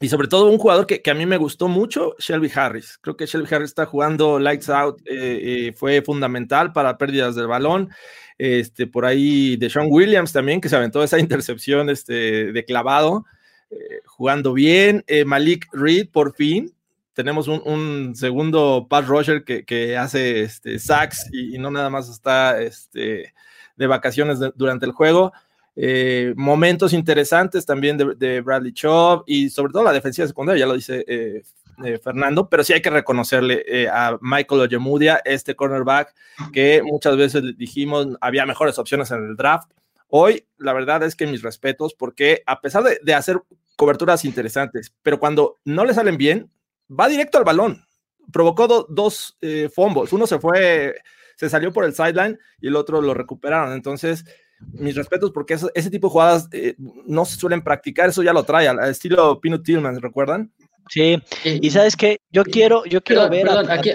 [0.00, 2.98] y sobre todo un jugador que, que, a mí me gustó mucho, Shelby Harris.
[2.98, 7.48] Creo que Shelby Harris está jugando lights out, eh, eh, fue fundamental para pérdidas del
[7.48, 7.90] balón.
[8.38, 13.26] Este, por ahí de Sean Williams también, que se aventó esa intercepción este, de clavado,
[13.70, 15.04] eh, jugando bien.
[15.26, 16.72] Malik Reed, por fin.
[17.12, 22.08] Tenemos un, un segundo pass rusher que, que hace este, sacks y, no nada más
[22.08, 23.34] está este,
[23.76, 25.32] de vacaciones durante el juego.
[25.80, 30.74] Eh, momentos interesantes también de, Bradley Chubb y sobre todo la defensiva secundaria, ya lo
[30.74, 31.42] dice eh,
[31.84, 36.14] eh, Fernando, pero sí hay que reconocerle a Michael Ojemudia, este cornerback
[36.52, 39.70] que muchas veces dijimos había mejores opciones en el draft.
[40.08, 43.40] Hoy, la verdad es que mis respetos, porque a pesar de, hacer
[43.76, 46.50] coberturas interesantes, pero cuando no le salen bien,
[46.88, 47.84] va directo al balón.
[48.32, 49.38] Provocó dos
[49.74, 50.12] fumbles.
[50.12, 50.96] Uno se fue,
[51.36, 53.72] se salió por el sideline y el otro lo recuperaron.
[53.72, 54.24] Entonces,
[54.60, 58.44] mis respetos porque ese tipo de jugadas eh, no se suelen practicar, eso ya lo
[58.44, 60.52] trae, al estilo Pino Tillman, ¿recuerdan?
[60.88, 63.46] Sí, y sabes que yo quiero, yo quiero ver.
[63.46, 63.90] Perdón, aquí,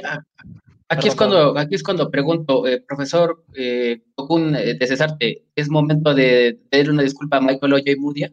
[0.89, 6.13] aquí es cuando, aquí es cuando pregunto, eh, profesor eh, eh, de Cesarte, ¿es momento
[6.13, 8.31] de pedir una disculpa a Michael Oye y Mudia?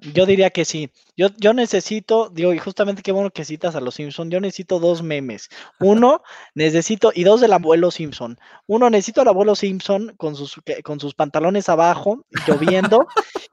[0.00, 0.90] Yo diría que sí.
[1.16, 4.78] Yo, yo necesito, digo, y justamente qué bueno que citas a los Simpson, yo necesito
[4.78, 5.48] dos memes.
[5.80, 6.22] Uno,
[6.54, 8.38] necesito, y dos del abuelo Simpson.
[8.68, 13.08] Uno, necesito al abuelo Simpson con sus, con sus pantalones abajo, lloviendo,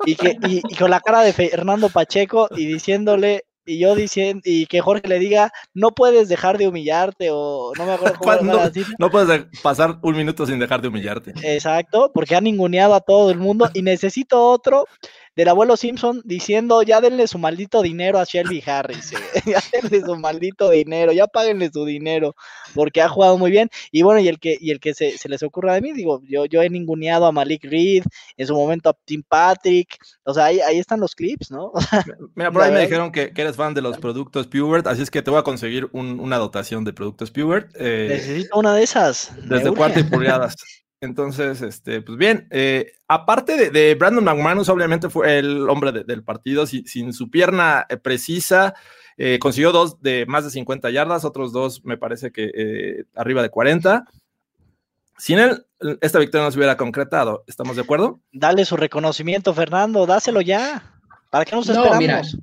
[0.05, 4.65] y, que, y, con la cara de Fernando Pacheco y diciéndole, y yo diciendo, y
[4.67, 8.60] que Jorge le diga, no puedes dejar de humillarte, o no me acuerdo cómo no,
[8.99, 11.34] no puedes pasar un minuto sin dejar de humillarte.
[11.41, 14.86] Exacto, porque han ninguneado a todo el mundo, y necesito otro
[15.35, 20.01] del abuelo Simpson diciendo, ya denle su maldito dinero a Shelby Harris, eh, ya denle
[20.01, 22.35] su maldito dinero, ya páguenle su dinero,
[22.73, 23.69] porque ha jugado muy bien.
[23.91, 26.45] Y bueno, y el que, y el que se, les ocurra de mí, digo, yo,
[26.45, 28.03] yo he ninguneado a Malik Reed,
[28.37, 31.71] en su momento a Tim Patrick, o sea, ahí, ahí están los clips, ¿no?
[32.35, 35.21] Mira, por ahí me dijeron que, eres fan de los productos Pubert, así es que
[35.21, 37.75] te voy a conseguir una dotación de productos Pubert.
[37.77, 39.31] Eh, Necesito una de esas.
[39.47, 40.55] Desde cuarto y pulgadas.
[41.05, 46.65] Entonces, este, pues bien, eh, aparte de, Brandon McManus, obviamente fue el hombre del partido,
[46.67, 48.73] sin, su pierna eh, precisa,
[49.17, 53.49] eh, consiguió dos de más de 50 yardas, otros dos me parece que arriba de
[53.49, 54.05] 40.
[55.17, 55.65] Sin él,
[56.01, 58.19] esta victoria no se hubiera concretado, ¿estamos de acuerdo?
[58.33, 60.99] Dale su reconocimiento, Fernando, dáselo ya.
[61.29, 62.37] ¿Para qué nos esperamos?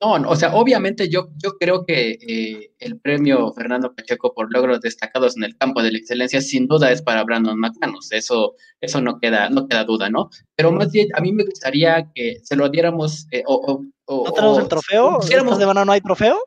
[0.00, 4.80] No, o sea, obviamente yo, yo creo que eh, el premio Fernando Pacheco por logros
[4.80, 9.02] destacados en el campo de la excelencia sin duda es para Brandon McManus, eso, eso
[9.02, 10.30] no, queda, no queda duda, ¿no?
[10.56, 13.26] Pero más bien a mí me gustaría que se lo diéramos...
[13.30, 15.18] Eh, o, ¿No tenemos el trofeo?
[15.20, 15.58] ¿Quisiéramos...
[15.58, 16.38] de no hay trofeo?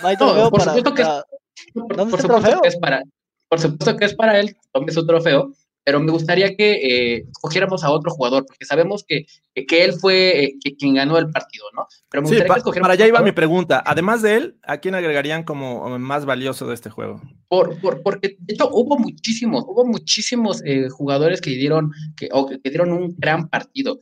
[0.00, 1.08] No hay trofeo por supuesto que es,
[1.74, 3.02] por, supuesto que es para...
[3.50, 5.52] Por supuesto que es para él, tome su trofeo,
[5.84, 6.72] pero me gustaría que
[7.16, 11.30] eh, cogiéramos a otro jugador, porque sabemos que, que, él fue eh, quien ganó el
[11.30, 11.86] partido, ¿no?
[12.08, 12.36] Pero sí,
[12.80, 13.82] para allá iba mi pregunta.
[13.84, 17.20] Además de él, ¿a quién agregarían como más valioso de este juego?
[17.48, 22.46] Por, por, porque de hecho hubo muchísimos, hubo muchísimos eh, jugadores que dieron, que, o
[22.46, 24.00] que, dieron un gran partido,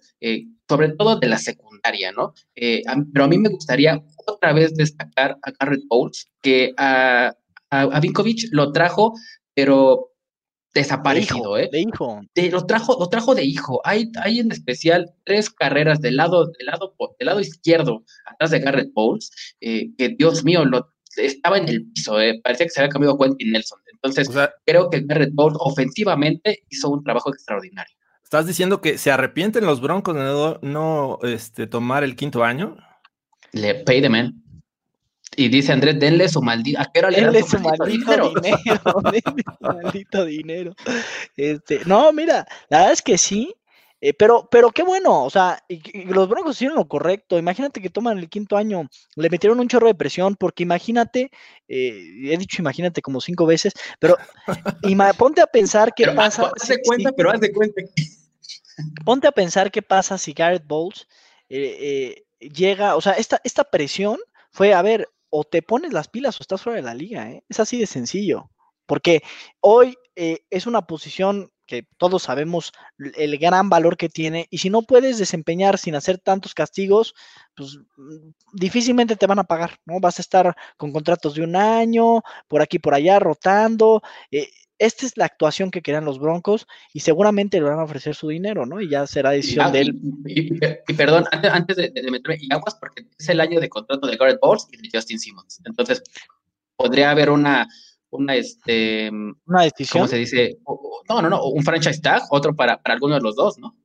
[0.69, 2.33] sobre todo de la secundaria, ¿no?
[2.55, 7.35] pero a mí me gustaría otra vez destacar a Garrett Bowles, que a,
[7.71, 9.15] a, Vinkovic lo trajo,
[9.55, 10.12] pero
[10.75, 11.69] desaparecido, ¿eh?
[11.71, 12.21] De hijo.
[12.51, 13.81] lo trajo, lo trajo de hijo.
[13.85, 18.61] Hay, hay en especial tres carreras del lado, del lado, del lado izquierdo, atrás de
[18.61, 19.31] Garrett Bowles,
[19.61, 22.41] eh, que Dios mío, lo, estaba en el piso, ¿eh?
[22.43, 23.79] parecía que se había cambiado Quentin Nelson.
[23.93, 24.29] Entonces,
[24.67, 27.95] creo que Garrett Bowles ofensivamente hizo un trabajo extraordinario.
[28.25, 32.77] ¿Estás diciendo que se arrepienten los Broncos de no, no este, tomar el quinto año?
[33.53, 34.42] Le pay the man.
[35.37, 38.33] Y dice Andrés, denle su maldito, ¿a qué hora le denle su maldito, dinero?
[38.43, 40.75] denle su maldito dinero.
[41.37, 43.55] Este, no, mira, la verdad es que sí,
[44.05, 45.63] eh, pero, pero qué bueno, o sea,
[46.07, 47.39] los Broncos hicieron lo correcto.
[47.39, 51.31] Imagínate que toman el quinto año, le metieron un chorro de presión, porque imagínate,
[51.69, 54.17] eh, he dicho imagínate como cinco veces, pero
[55.19, 56.53] ponte a pensar qué pasa.
[56.61, 57.81] Haz de cuenta, pero haz de cuenta.
[59.05, 61.07] Ponte a pensar qué pasa si Garrett Bowles
[61.49, 64.19] eh, llega, o sea, esta, esta presión
[64.51, 67.43] fue, a ver, o te pones las pilas o estás fuera de la liga, ¿eh?
[67.49, 68.51] Es así de sencillo.
[68.87, 69.23] Porque
[69.61, 74.69] hoy eh, es una posición que todos sabemos el gran valor que tiene y si
[74.69, 77.15] no puedes desempeñar sin hacer tantos castigos,
[77.57, 80.01] pues mm, difícilmente te van a pagar, ¿no?
[80.01, 84.03] Vas a estar con contratos de un año, por aquí, por allá, rotando.
[84.31, 84.51] Eh,
[84.83, 88.29] esta es la actuación que querían los Broncos y seguramente le van a ofrecer su
[88.29, 88.81] dinero, ¿no?
[88.81, 90.01] Y ya será decisión de él.
[90.27, 94.41] Y, perdón, antes, de, meterme, y aguas porque es el año de contrato de Garrett
[94.41, 95.61] Bowles y de Justin Simmons.
[95.65, 96.03] Entonces,
[96.77, 97.69] podría haber una,
[98.11, 100.03] una, este, una decisión.
[100.03, 100.59] ¿Cómo se dice?
[101.09, 103.77] No, no, no, un franchise tag, otro para, para alguno de los dos, ¿no?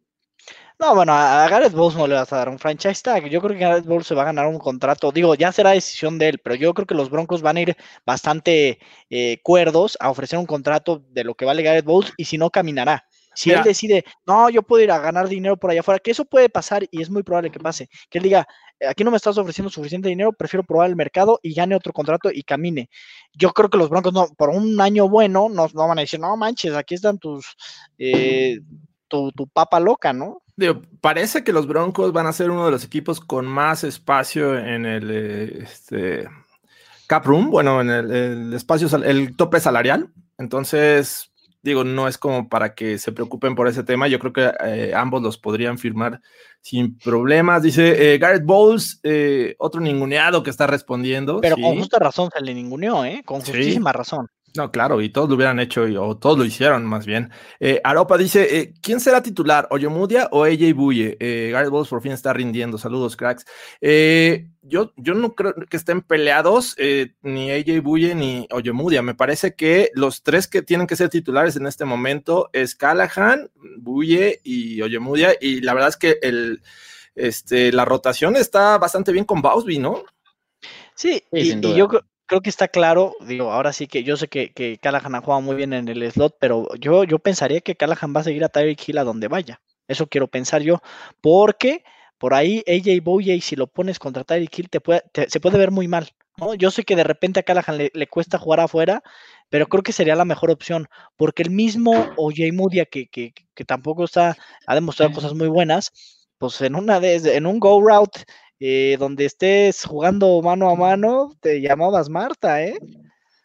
[0.80, 3.28] No, bueno, a Gareth Bowles no le vas a dar un franchise tag.
[3.30, 5.12] Yo creo que Gareth Bowles se va a ganar un contrato.
[5.12, 7.76] Digo, ya será decisión de él, pero yo creo que los Broncos van a ir
[8.06, 8.78] bastante
[9.10, 12.52] eh, cuerdos a ofrecer un contrato de lo que vale Gareth Bowles y si no,
[12.52, 13.06] caminará.
[13.34, 16.26] Si él decide, no, yo puedo ir a ganar dinero por allá afuera, que eso
[16.26, 17.88] puede pasar y es muy probable que pase.
[18.10, 18.48] Que él diga,
[18.88, 22.32] aquí no me estás ofreciendo suficiente dinero, prefiero probar el mercado y gane otro contrato
[22.32, 22.90] y camine.
[23.34, 26.20] Yo creo que los Broncos no, por un año bueno, no, no van a decir,
[26.20, 27.56] no manches, aquí están tus,
[28.00, 28.58] eh,
[29.08, 30.42] tu, tu papa loca, ¿no?
[31.02, 34.86] parece que los Broncos van a ser uno de los equipos con más espacio en
[34.86, 36.28] el eh, este,
[37.06, 40.12] cap room, bueno, en el, espacio, el tope salarial.
[40.40, 44.08] Entonces, digo, no es como para que se preocupen por ese tema.
[44.08, 46.22] Yo creo que eh, ambos los podrían firmar
[46.62, 47.62] sin problemas.
[47.62, 49.00] Dice eh, Garrett Bowles,
[49.60, 51.40] otro ninguneado que está respondiendo.
[51.40, 53.22] Pero con justa razón se le ninguneó, ¿eh?
[53.24, 54.28] Con justísima razón.
[54.56, 57.30] No, claro, y todos lo hubieran hecho, o todos lo hicieron más bien.
[57.60, 61.18] Eh, Aropa dice, eh, ¿quién será titular, Oyomudia o AJ Buye?
[61.20, 63.46] Eh, Gareth Bowles por fin está rindiendo, saludos cracks.
[63.82, 66.76] Eh, yo, yo no creo que estén peleados
[67.22, 71.56] ni AJ Buye ni Oyomudia, me parece que los tres que tienen que ser titulares
[71.56, 76.62] en este momento es Callahan, Buye y Oyomudia, y la verdad es que el,
[77.16, 80.04] este, la rotación está bastante bien con Bausby, ¿no?
[80.96, 84.52] Sí, y, y, yo creo que está claro, digo, ahora sí que yo sé que,
[84.54, 88.14] que Callahan ha jugado muy bien en el slot, pero yo, yo pensaría que Callahan
[88.16, 89.62] va a seguir a Tyreek Hill a donde vaya.
[89.88, 90.82] Eso quiero pensar yo,
[91.22, 91.84] porque
[92.18, 95.72] por ahí AJ Boye, si lo pones contra Tyreek Hill, te puede, se puede ver
[95.72, 96.10] muy mal.
[96.38, 96.54] ¿no?
[96.54, 99.02] Yo sé que de repente a Callahan le, cuesta jugar afuera,
[99.50, 103.66] pero creo que sería la mejor opción, porque el mismo OJ Mudia, que, que, que
[103.66, 105.92] tampoco está, ha demostrado cosas muy buenas,
[106.38, 108.26] pues en una de, en un go route
[108.60, 112.78] eh, donde estés jugando mano a mano, te llamabas Marta, ¿eh?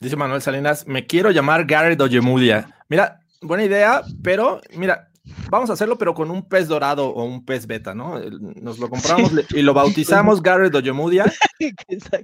[0.01, 2.69] Dice Manuel Salinas, me quiero llamar Garrett Ojemudia.
[2.89, 5.09] Mira, buena idea, pero mira,
[5.51, 8.19] vamos a hacerlo, pero con un pez dorado o un pez beta, ¿no?
[8.19, 11.33] Nos lo compramos y lo bautizamos Garrett Ojemudia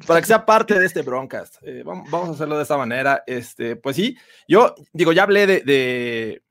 [0.06, 1.56] para que sea parte de este broadcast.
[1.62, 3.22] Eh, vamos, a hacerlo de esta manera.
[3.26, 4.16] Este, pues sí,
[4.48, 6.42] yo digo, ya hablé de de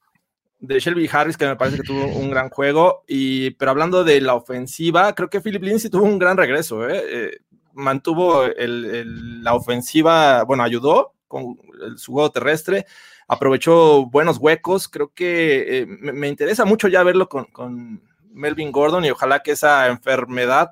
[0.59, 3.03] Shelby Harris, que me parece que tuvo un gran juego.
[3.07, 6.87] Y, pero hablando de la ofensiva, creo que Philip Lindsay tuvo un gran regreso.
[6.87, 7.03] ¿eh?
[7.05, 7.37] Eh,
[7.73, 11.57] mantuvo la ofensiva, bueno, ayudó con
[11.95, 12.85] su juego terrestre,
[13.27, 14.87] aprovechó buenos huecos.
[14.87, 19.87] Creo que eh, me, interesa mucho ya verlo con, Melvin Gordon y ojalá que esa
[19.87, 20.71] enfermedad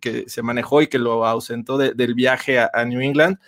[0.00, 3.38] que se manejó y que lo ausentó del viaje a, a, New England,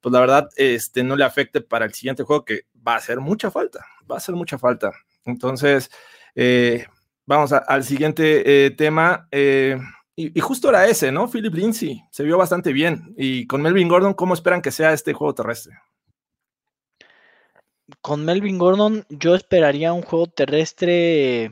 [0.00, 3.20] pues la verdad este, no le afecte para el siguiente juego que va a hacer
[3.20, 4.92] mucha falta, va a hacer mucha falta.
[5.26, 5.90] Entonces,
[6.34, 6.86] eh,
[7.26, 9.28] vamos al siguiente eh, tema.
[9.30, 9.78] Eh,
[10.14, 11.28] y, justo era ese, ¿no?
[11.28, 13.14] Philip Lindsay se vio bastante bien.
[13.18, 15.74] Y con Melvin Gordon, ¿cómo esperan que sea este juego terrestre?
[18.00, 21.50] con Melvin Gordon yo esperaría un juego terrestre.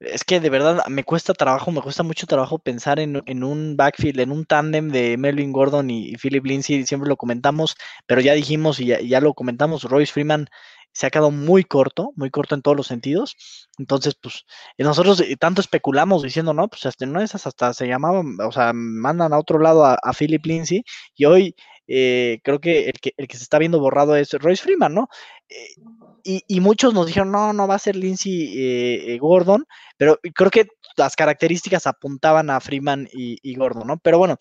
[0.00, 4.20] Es que de verdad me cuesta trabajo, me cuesta mucho trabajo pensar en, un backfield,
[4.20, 7.76] en un tándem de Melvin Gordon y, Philip Lindsay, siempre lo comentamos,
[8.06, 10.48] pero ya dijimos y ya, lo comentamos, Royce Freeman
[10.94, 13.36] se ha quedado muy corto, muy corto en todos los sentidos.
[13.78, 14.46] Entonces, pues,
[14.78, 18.72] nosotros eh, tanto especulamos diciendo, no, pues hasta no esas, hasta se llamaban, o sea,
[18.72, 20.84] mandan a otro lado a, a Philip Lindsay,
[21.14, 21.54] y hoy
[21.86, 25.08] eh, creo que el, que el que se está viendo borrado es Royce Freeman, ¿no?
[25.48, 29.66] Eh, y, muchos nos dijeron, no, no va a ser Lindsay eh, Gordon,
[29.98, 33.98] pero creo que las características apuntaban a Freeman y, Gordon, ¿no?
[33.98, 34.38] Pero bueno,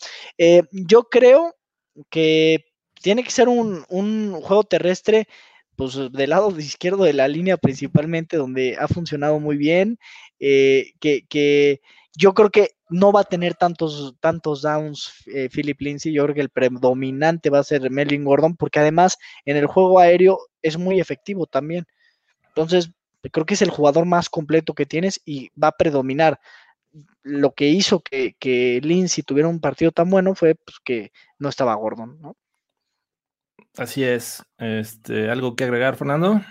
[0.72, 1.56] yo creo
[2.10, 2.66] que
[3.02, 3.84] tiene que ser un,
[4.42, 5.28] juego terrestre
[5.76, 9.98] pues del lado izquierdo de la línea principalmente, donde ha funcionado muy bien,
[10.40, 10.94] que,
[11.30, 11.82] que,
[12.16, 16.14] yo creo que no va a tener tantos, tantos downs eh, Philip Lindsay.
[16.14, 20.00] Yo creo que el predominante va a ser Melvin Gordon, porque además en el juego
[20.00, 21.86] aéreo es muy efectivo también.
[22.50, 22.92] Entonces,
[23.32, 26.40] creo que es el jugador más completo que tienes y va a predominar.
[27.24, 31.50] Lo que hizo que, que Lindsay tuviera un partido tan bueno fue pues, que no
[31.50, 32.36] estaba Gordon, ¿no?
[33.78, 34.44] Así es.
[34.58, 36.42] Este, ¿Algo que agregar, Fernando?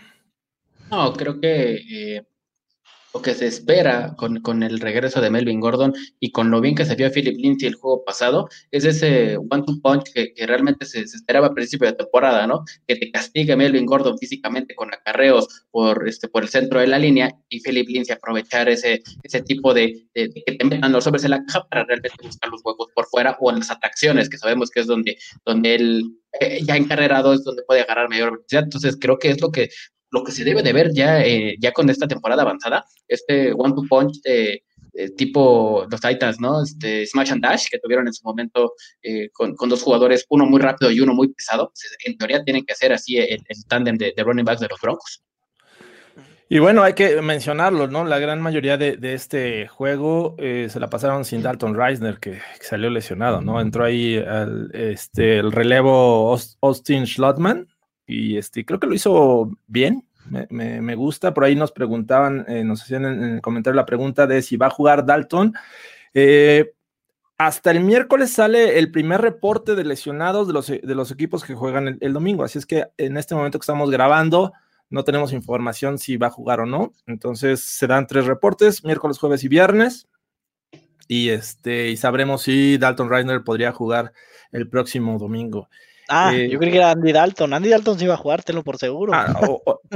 [0.91, 2.27] No, creo que eh,
[3.15, 6.75] lo que se espera con, con, el regreso de Melvin Gordon y con lo bien
[6.75, 10.47] que se vio a Philip Lindsay el juego pasado, es ese one-two punch que, que
[10.47, 12.65] realmente se, esperaba a principio de temporada, ¿no?
[12.87, 16.99] Que te castigue Melvin Gordon físicamente con acarreos por, este, por el centro de la
[16.99, 21.25] línea y Philip Lindsay aprovechar ese, ese tipo de, de, que te metan los hombres
[21.25, 24.39] en la caja para realmente buscar los huevos por fuera o en las atracciones, que
[24.39, 28.65] sabemos que es donde, donde él eh, ya encarrerado es donde puede agarrar mayor velocidad.
[28.65, 29.71] Entonces creo que es lo que
[30.13, 33.75] lo que se debe de ver ya, eh, ya con esta temporada avanzada, este one
[33.75, 34.63] to punch de,
[35.17, 36.63] tipo los Titans, ¿no?
[36.63, 40.61] Este Smash and Dash que tuvieron en su momento eh, con, dos jugadores, uno muy
[40.61, 41.73] rápido y uno muy pesado.
[42.05, 45.23] En teoría tienen que hacer así el, el tándem de, running backs de los Broncos.
[46.51, 48.05] Y bueno, hay que mencionarlo, ¿no?
[48.05, 52.91] La gran mayoría de, este juego eh, se la pasaron sin Dalton Reisner, que, salió
[52.91, 53.59] lesionado, ¿no?
[53.63, 57.72] Entró ahí el, este, el relevo Austin Schlotman,
[58.13, 61.35] y este, creo que lo hizo bien, me, gusta.
[61.35, 64.67] Por ahí nos preguntaban, eh, nos hacían en, el comentario la pregunta de si va
[64.67, 65.55] a jugar Dalton.
[66.15, 66.73] Eh,
[67.39, 71.55] hasta el miércoles sale el primer reporte de lesionados de los, de los equipos que
[71.55, 72.45] juegan el, domingo.
[72.45, 74.53] Así es que en este momento que estamos grabando,
[74.91, 76.93] no tenemos información si va a jugar o no.
[77.07, 80.09] Entonces se dan tres reportes, miércoles, jueves y viernes.
[81.09, 84.13] Y, este, y sabremos si Dalton Reiner podría jugar
[84.53, 85.69] el próximo domingo.
[86.15, 87.55] Ah, eh, yo creí que era Andy Dalton.
[87.55, 89.15] Andy Dalton sí iba a jugártelo por seguro.
[89.15, 89.35] Ah,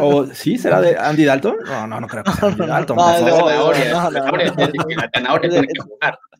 [0.00, 0.56] o, ¿Sí?
[0.56, 1.56] ¿Será de Andy Dalton?
[1.66, 2.96] No, no, no creo que sea Andy Dalton.
[2.96, 3.10] No,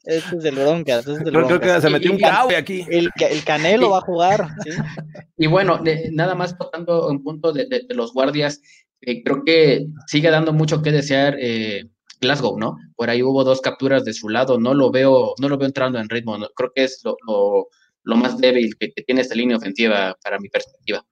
[0.05, 1.07] Este es el Broncas.
[1.07, 2.87] Este es el creo, que se metió un caue aquí.
[2.89, 4.49] El, el Canelo va a jugar.
[4.64, 4.70] ¿sí?
[5.37, 8.62] Y bueno, nada más tocando un punto de, de, los guardias,
[9.03, 11.37] eh, creo que sigue dando mucho que desear.
[11.39, 11.85] Eh,
[12.18, 12.79] Glasgow, ¿no?
[12.97, 15.99] Por ahí hubo dos capturas de su lado, no lo veo, no lo veo entrando
[15.99, 17.68] en ritmo, creo que es lo, lo
[18.07, 21.04] lo más débil que, tiene esta línea ofensiva para mi perspectiva.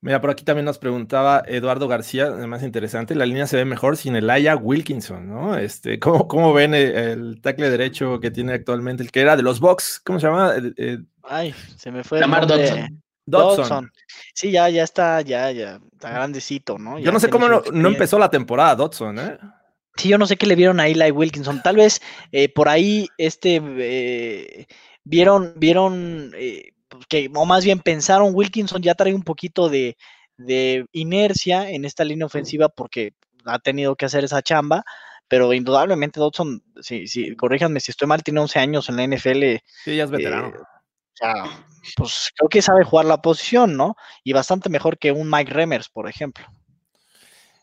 [0.00, 3.96] Mira, por aquí también nos preguntaba Eduardo García, más interesante, la línea se ve mejor
[3.96, 5.56] sin el Aya Wilkinson, ¿no?
[5.56, 9.60] Este, ¿cómo, cómo ven el, tackle derecho que tiene actualmente, el que era de los
[9.60, 10.00] Box?
[10.04, 10.54] ¿Cómo se llama?
[11.22, 12.20] Ay, se me fue.
[12.20, 13.02] Lamar Dodson.
[13.26, 13.90] Dodson.
[14.34, 16.98] Sí, ya, ya está, ya, ya, está grandecito, ¿no?
[16.98, 19.38] yo no sé cómo no, empezó la temporada Dodson, ¿eh?
[19.96, 21.62] Sí, yo no sé qué le vieron a Eli Wilkinson.
[21.62, 22.02] Tal vez
[22.32, 24.66] eh, por ahí este eh,
[25.04, 26.72] vieron, vieron eh,
[27.08, 29.96] que, o más bien pensaron, Wilkinson ya trae un poquito de,
[30.92, 33.12] inercia en esta línea ofensiva porque
[33.44, 34.84] ha tenido que hacer esa chamba,
[35.28, 39.62] pero indudablemente Dodson, sí, sí, corríjanme si estoy mal, tiene 11 años en la NFL.
[39.84, 40.48] Sí, ya es veterano.
[40.48, 41.50] Eh,
[41.96, 43.96] pues creo que sabe jugar la posición, ¿no?
[44.24, 46.46] Y bastante mejor que un Mike Remers, por ejemplo.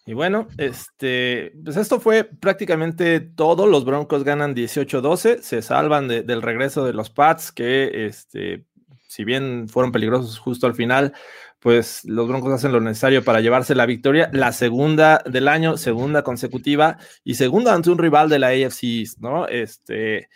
[0.06, 3.68] Y bueno, este, pues esto fue prácticamente todo.
[3.68, 8.66] Los Broncos ganan 18-12, se salvan del regreso de los Pats, que este,
[9.08, 11.14] si bien fueron peligrosos justo al final,
[11.60, 16.24] pues los Broncos hacen lo necesario para llevarse la victoria, la segunda del año, segunda
[16.24, 19.48] consecutiva y segunda ante un rival de la AFC, ¿no?
[19.48, 20.30] Este,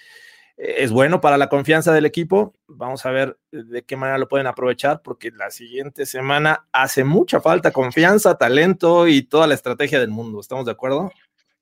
[0.57, 2.53] es bueno para la confianza del equipo.
[2.67, 7.41] Vamos a ver de qué manera lo pueden aprovechar, porque la siguiente semana hace mucha
[7.41, 10.39] falta confianza, talento y toda la estrategia del mundo.
[10.39, 11.11] ¿Estamos de acuerdo?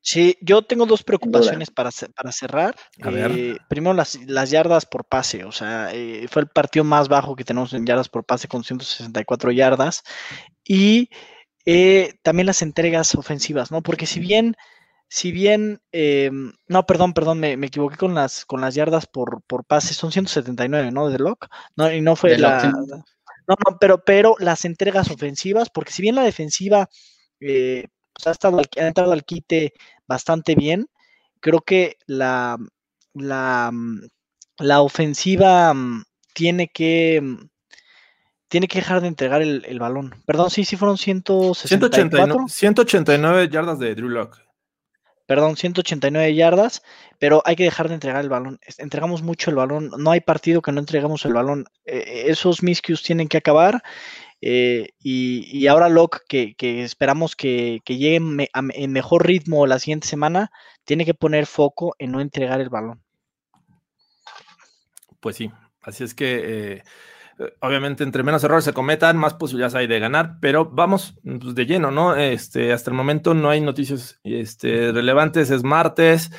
[0.06, 2.76] Sí, yo tengo dos preocupaciones para, para cerrar.
[3.06, 5.46] Eh, primero, las, las, yardas por pase.
[5.46, 8.66] O sea, eh, fue el partido más bajo que tenemos en yardas por pase con
[8.66, 10.04] 164 yardas.
[10.66, 11.10] Y
[11.66, 13.82] eh, también las entregas ofensivas, ¿no?
[13.82, 14.58] Porque si bien
[15.14, 16.32] si bien, eh,
[16.68, 20.90] no, perdón, perdón, me, equivoqué con las, con las yardas por, por pase, son 179,
[20.90, 21.08] ¿no?
[21.08, 22.64] De Lock, no, y no fue la...
[23.48, 26.90] No, no, pero, pero las entregas ofensivas, porque si bien la defensiva
[27.40, 29.74] eh, pues, ha, estado, ha entrado al quite
[30.08, 30.88] bastante bien,
[31.42, 32.58] creo que la,
[33.14, 33.72] la,
[34.58, 37.50] la ofensiva mm, tiene que mm,
[38.48, 40.16] tiene que dejar de entregar el, balón.
[40.26, 42.48] Perdón, sí, sí fueron 164.
[42.48, 44.43] 189, yardas de Drew Lock.
[45.26, 46.84] Perdón, 189 yardas,
[47.18, 48.60] pero hay que dejar de entregar el balón.
[48.78, 49.92] Entregamos mucho el balón.
[49.98, 51.66] No hay partido que no entregamos el balón.
[51.86, 53.82] Eh, esos miscues tienen que acabar.
[54.42, 60.52] Eh, y, ahora Locke, que, esperamos que, llegue en mejor ritmo la siguiente semana,
[60.84, 63.02] tiene que poner foco en no entregar el balón.
[65.22, 65.50] Pues sí,
[65.82, 66.84] así es que eh,
[67.60, 71.66] obviamente entre menos errores se cometan, más posibilidades hay de ganar, pero vamos pues, de
[71.66, 72.16] lleno, ¿no?
[72.16, 76.32] Este, hasta el momento no hay noticias este, relevantes, es martes.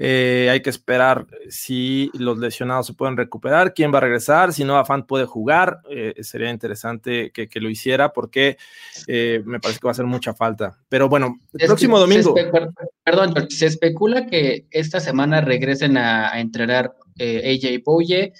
[0.00, 4.62] Eh, hay que esperar si los lesionados se pueden recuperar, quién va a regresar, si
[4.62, 5.80] no Fan puede jugar.
[5.90, 8.56] Eh, sería interesante que, lo hiciera porque
[9.08, 10.78] me parece que va a hacer mucha falta.
[10.88, 12.32] Pero bueno, el próximo domingo.
[13.02, 18.32] perdón, se especula que esta semana regresen a, entrenar AJ Boye,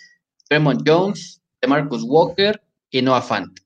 [0.49, 3.59] Tremont Jones, de Marcus Walker y Noah Fant.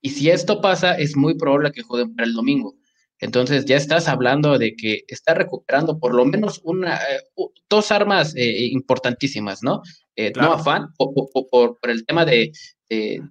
[0.00, 2.74] Y si esto pasa, es muy probable que jueguen para el domingo.
[3.20, 7.20] Entonces ya estás hablando de que está recuperando por lo menos una, eh,
[7.68, 9.82] dos armas eh, importantísimas, ¿no?
[10.14, 12.52] Eh, Noah Fant por, el tema de,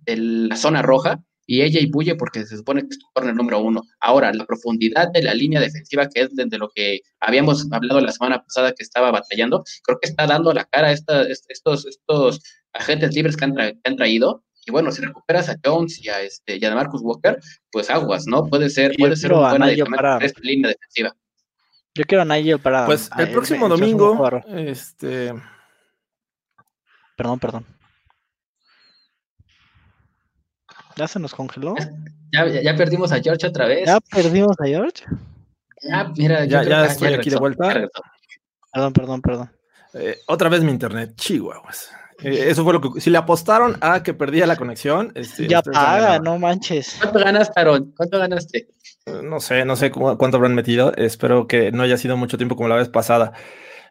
[0.05, 3.61] la zona roja y ella y Bulle porque se supone que es tu corner número
[3.61, 3.81] uno.
[4.01, 8.11] Ahora, la profundidad de la línea defensiva, que es desde lo que habíamos hablado la
[8.11, 12.41] semana pasada que estaba batallando, creo que está dando la cara a estos, estos
[12.73, 14.43] agentes libres que han, traído.
[14.65, 17.39] Y bueno, si recuperas a Jones y a, este, y a Marcus Walker,
[17.71, 18.45] pues aguas, ¿no?
[18.45, 20.17] Puede ser, puede ser una buena para...
[20.17, 21.15] esta línea defensiva.
[21.95, 22.85] Yo quiero a Nigel para.
[22.85, 24.29] Pues el próximo domingo.
[24.55, 25.33] Este.
[27.15, 27.65] Perdón, perdón.
[30.95, 31.75] ¿Ya se nos congeló?
[32.31, 33.87] Ya, perdimos a George otra vez.
[33.87, 35.03] ¿Ya perdimos a George?
[35.83, 37.89] Ya, mira, ya, estoy aquí de vuelta.
[38.71, 39.51] Perdón, perdón, perdón.
[39.93, 41.91] Eh, otra vez mi internet, chihuahuas.
[42.23, 43.01] Eh, eso fue lo que.
[43.01, 45.11] Si le apostaron a que perdía la conexión.
[45.15, 46.97] Este, ya paga, no manches.
[46.99, 47.93] ¿Cuánto ganas, Tarón?
[47.95, 48.67] ¿Cuánto ganaste?
[49.05, 50.93] Eh, no sé, no sé cuánto habrán metido.
[50.95, 53.33] Espero que no haya sido mucho tiempo como la vez pasada.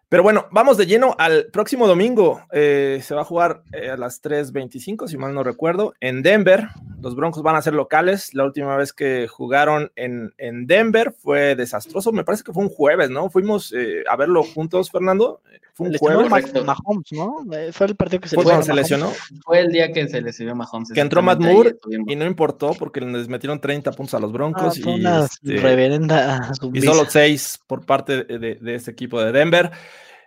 [0.08, 2.40] Pero bueno, vamos de lleno al próximo domingo.
[2.52, 6.68] Eh, se va a jugar eh, a las 3.25, si mal no recuerdo, en Denver.
[7.02, 8.32] Los Broncos van a ser locales.
[8.32, 12.12] La última vez que jugaron en, en Denver fue desastroso.
[12.12, 13.30] Me parece que fue un jueves, ¿no?
[13.30, 15.40] Fuimos eh, a verlo juntos, Fernando.
[15.76, 16.64] Fue un jueves.
[16.64, 17.44] Mahomes, ¿no?
[17.72, 19.12] Fue el partido que se, fue se lesionó.
[19.44, 20.90] Fue el día que se lesionó Mahomes.
[20.90, 21.76] Que entró Matt Moore
[22.08, 24.78] y no importó porque les metieron 30 puntos a los Broncos.
[24.78, 29.32] Ah, y, una este, reverenda y solo 6 por parte de, de este equipo de
[29.32, 29.70] Denver.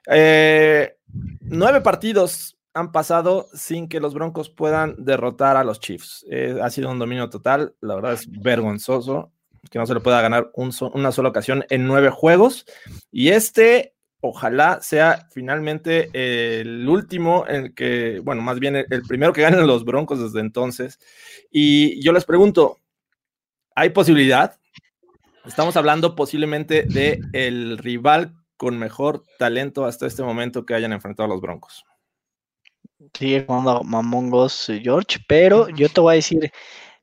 [0.05, 0.95] Eh,
[1.41, 6.25] nueve partidos han pasado sin que los Broncos puedan derrotar a los Chiefs.
[6.29, 9.31] Eh, ha sido un dominio total, la verdad es vergonzoso
[9.69, 12.65] que no se le pueda ganar una sola ocasión en nueve juegos.
[13.11, 19.41] Y este, ojalá sea finalmente el último el que, bueno, más bien el, primero que
[19.41, 20.99] ganen los Broncos desde entonces.
[21.51, 22.77] Y yo les pregunto,
[23.75, 24.59] ¿hay posibilidad?
[25.45, 31.25] Estamos hablando posiblemente de el rival con mejor talento hasta este momento que hayan enfrentado
[31.25, 31.85] a los Broncos.
[33.17, 34.29] Sigue jugando Mamón
[34.67, 36.51] eh, George, pero yo te voy a decir,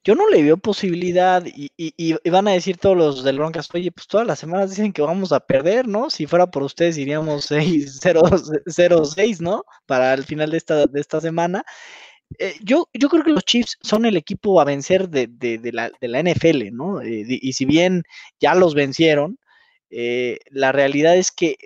[0.06, 4.06] yo no le veo posibilidad y, van a decir todos los del Broncos, oye, pues
[4.06, 6.10] todas las semanas dicen que vamos a perder, ¿no?
[6.10, 9.64] Si fuera por ustedes iríamos 6-0-6, ¿no?
[9.84, 11.64] Para el final de esta, de esta semana.
[12.38, 15.28] Eh, yo, yo creo que los Chiefs son el equipo a vencer de,
[15.72, 17.02] la, de la, NFL, ¿no?
[17.02, 18.04] Eh, y si bien
[18.38, 19.40] ya los vencieron,
[19.90, 21.56] eh, la realidad es que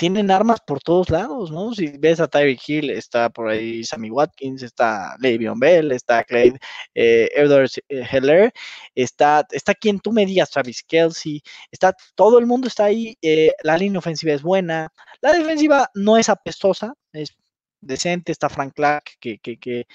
[0.00, 1.74] tienen armas por todos lados, ¿no?
[1.74, 6.54] Si ves a Tyreek Hill, está por ahí Sammy Watkins, está Le'Veon Bell, está Clay
[6.94, 8.50] eh, Edwards eh, Heller,
[8.94, 13.14] está, está quien tú me digas, Travis Kelsey, está, todo el mundo está ahí,
[13.62, 14.88] la línea ofensiva es buena,
[15.20, 17.36] la defensiva no es apestosa, es
[17.82, 19.86] decente, está Frank Clark, que, que, que,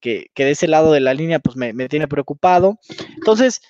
[0.00, 2.80] que, de ese lado de la línea pues me, me tiene preocupado.
[3.14, 3.60] Entonces,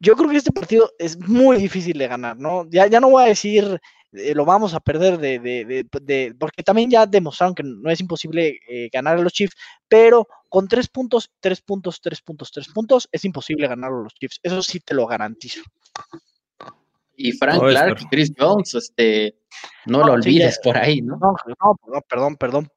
[0.00, 2.66] yo creo que este partido es muy difícil de ganar, ¿no?
[2.70, 3.80] Ya, ya no voy a decir
[4.16, 8.00] eh, lo vamos a perder de, de, de, porque también ya demostraron que no es
[8.00, 9.56] imposible eh, ganar a los Chiefs,
[9.88, 14.14] pero con tres puntos, tres puntos, tres puntos, tres puntos, es imposible ganar a los
[14.14, 14.40] Chiefs.
[14.42, 15.62] Eso sí te lo garantizo.
[17.18, 19.38] Y Frank Clark Chris Jones, este,
[19.86, 21.16] no, lo olvides por ahí, ¿no?
[21.16, 21.34] No,
[21.86, 22.70] no perdón, perdón,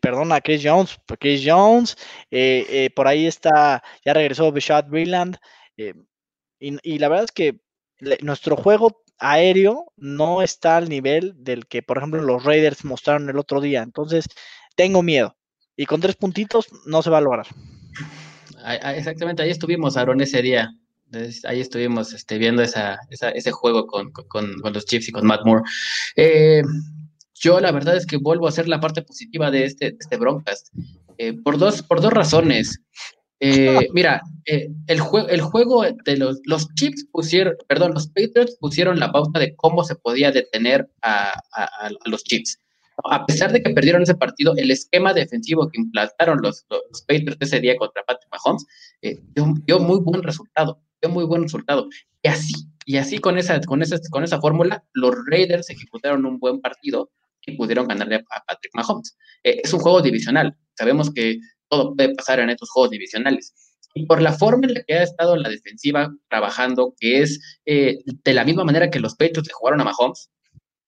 [0.00, 1.96] perdón, a Chris Jones, Chris Jones,
[2.32, 5.36] eh, por ahí está, ya regresó Bishad Breland,
[6.58, 7.60] y, la verdad es que
[8.22, 13.38] nuestro juego aéreo no está al nivel del que, por ejemplo, los Raiders mostraron el
[13.38, 13.82] otro día.
[13.82, 14.24] Entonces,
[14.76, 15.36] tengo miedo.
[15.76, 17.46] Y con tres puntitos no se va a lograr.
[18.94, 20.74] exactamente, ahí estuvimos, Aaron, ese día.
[21.44, 24.12] ahí estuvimos este, viendo ese juego con,
[24.72, 25.62] los Chiefs y con Matt Moore.
[26.16, 26.62] Eh,
[27.34, 30.68] yo la verdad es que vuelvo a ser la parte positiva de este, este broadcast,
[31.16, 32.80] eh, por, dos, por dos razones.
[33.40, 39.10] Eh, mira, el, el juego de los, los Chiefs pusieron, perdón, los Patriots pusieron la
[39.10, 42.58] pauta de cómo se podía detener a, a los Chiefs
[43.04, 47.38] a pesar de que perdieron ese partido, el esquema defensivo que implantaron los, los Patriots
[47.40, 48.66] ese día contra Patrick Mahomes
[49.02, 49.18] eh,
[49.66, 51.88] dio, muy buen resultado, dio muy buen resultado.
[52.22, 56.38] Y así, y así con esa, con esa, con esa fórmula, los Raiders ejecutaron un
[56.38, 57.10] buen partido
[57.46, 59.16] y pudieron ganarle a Patrick Mahomes.
[59.44, 61.38] Eh, es un juego divisional, sabemos que
[61.70, 63.54] todo puede pasar en estos juegos divisionales.
[63.94, 67.98] Y por la forma en la que ha estado la defensiva trabajando, que es eh,
[68.06, 70.30] de la misma manera que los Patriots le jugaron a Mahomes,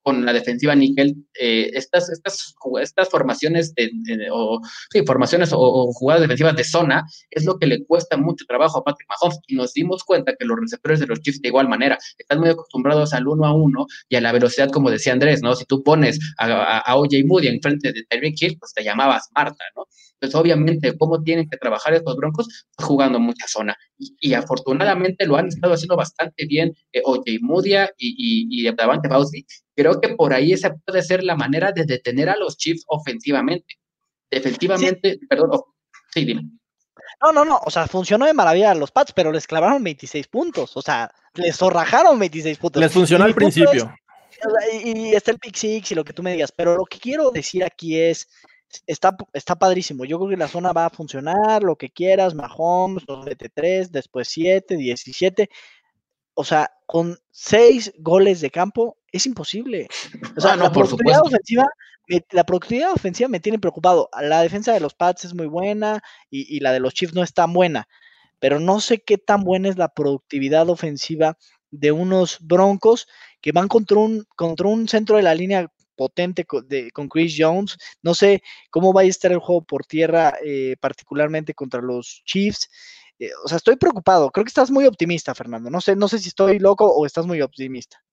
[0.03, 3.89] con la defensiva níquel, eh, estas, estas, estas formaciones de,
[4.31, 4.59] o,
[4.91, 8.83] sí, formaciones o, jugadas defensivas de zona es lo que le cuesta mucho trabajo a
[8.83, 11.97] Patrick Mahomes y nos dimos cuenta que los receptores de los Chiefs de igual manera
[12.17, 15.55] están muy acostumbrados al uno a uno y a la velocidad como decía Andrés, ¿no?
[15.55, 19.63] Si tú pones a, a, OJ Moody enfrente de Tyreek Hill, pues te llamabas Marta,
[19.75, 19.87] ¿no?
[20.23, 22.47] Entonces, obviamente, ¿cómo tienen que trabajar estos broncos?
[22.77, 23.75] Pues jugando mucha zona.
[23.97, 28.15] Y, afortunadamente lo han estado haciendo bastante bien eh, OJ Moody y,
[28.57, 29.45] y, y Davante Bowsley,
[29.75, 33.75] Creo que por ahí esa puede ser la manera de detener a los Chiefs ofensivamente.
[34.31, 35.61] Efectivamente, perdón,
[36.13, 36.43] sí, dime.
[37.21, 40.27] No, no, no, o sea, funcionó de maravilla a los Pats, pero les clavaron 26
[40.27, 42.81] puntos, o sea, les zorrajaron 26 puntos.
[42.81, 43.93] Les funcionó al principio.
[44.83, 47.31] y, está el pick six y lo que tú me digas, pero lo que quiero
[47.31, 48.27] decir aquí es,
[48.87, 53.05] está, está padrísimo, yo creo que la zona va a funcionar, lo que quieras, Mahomes,
[53.05, 53.25] 2
[53.91, 55.49] después 7, 17,
[56.33, 59.87] o sea, con 6 goles de campo, es imposible.
[60.35, 61.65] O sea, ah, la, productividad ofensiva,
[62.07, 64.09] me, la productividad ofensiva me tiene preocupado.
[64.21, 67.33] La defensa de los Pats es muy buena y, la de los Chiefs no es
[67.33, 67.87] tan buena,
[68.39, 71.37] pero no sé qué tan buena es la productividad ofensiva
[71.71, 73.07] de unos Broncos
[73.41, 76.67] que van contra un, contra un centro de la línea potente con,
[77.09, 77.77] Chris Jones.
[78.01, 82.69] No sé cómo va a estar el juego por tierra, eh, particularmente contra los Chiefs.
[83.19, 84.31] Eh, o sea, estoy preocupado.
[84.31, 85.69] Creo que estás muy optimista, Fernando.
[85.69, 88.03] No sé, no sé si estoy loco o estás muy optimista.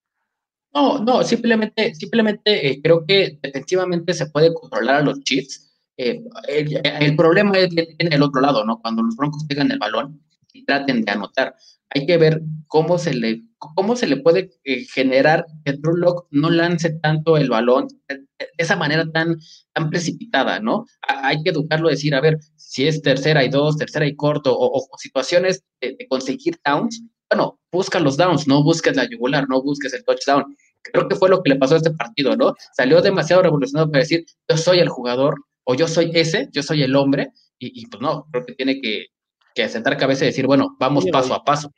[0.73, 5.67] No, no, simplemente, simplemente eh, creo que defensivamente se puede controlar a los Chiefs.
[5.97, 8.81] El, problema es en el otro lado, ¿no?
[8.81, 10.23] Cuando los Broncos tengan el balón
[10.53, 11.55] y traten de anotar.
[11.91, 16.27] Hay que ver cómo se le, cómo se le puede eh, generar que Drew Lock
[16.31, 18.21] no lance tanto el balón de,
[18.57, 19.37] esa manera tan,
[19.73, 20.87] tan precipitada, ¿no?
[21.07, 24.87] hay que educarlo decir, a ver, si es tercera y dos, tercera y corto, o,
[24.99, 29.95] situaciones de, de conseguir downs, bueno, busca los downs, no busques la yugular, no busques
[29.95, 30.57] el touchdown.
[30.83, 32.55] Creo que fue lo que le pasó a este partido, ¿no?
[32.77, 36.83] Salió demasiado revolucionado para decir, yo soy el jugador, o yo soy ese, yo soy
[36.83, 39.07] el hombre, y, pues no, creo que tiene que,
[39.55, 41.71] que sentar cabeza y decir, bueno, vamos paso a paso.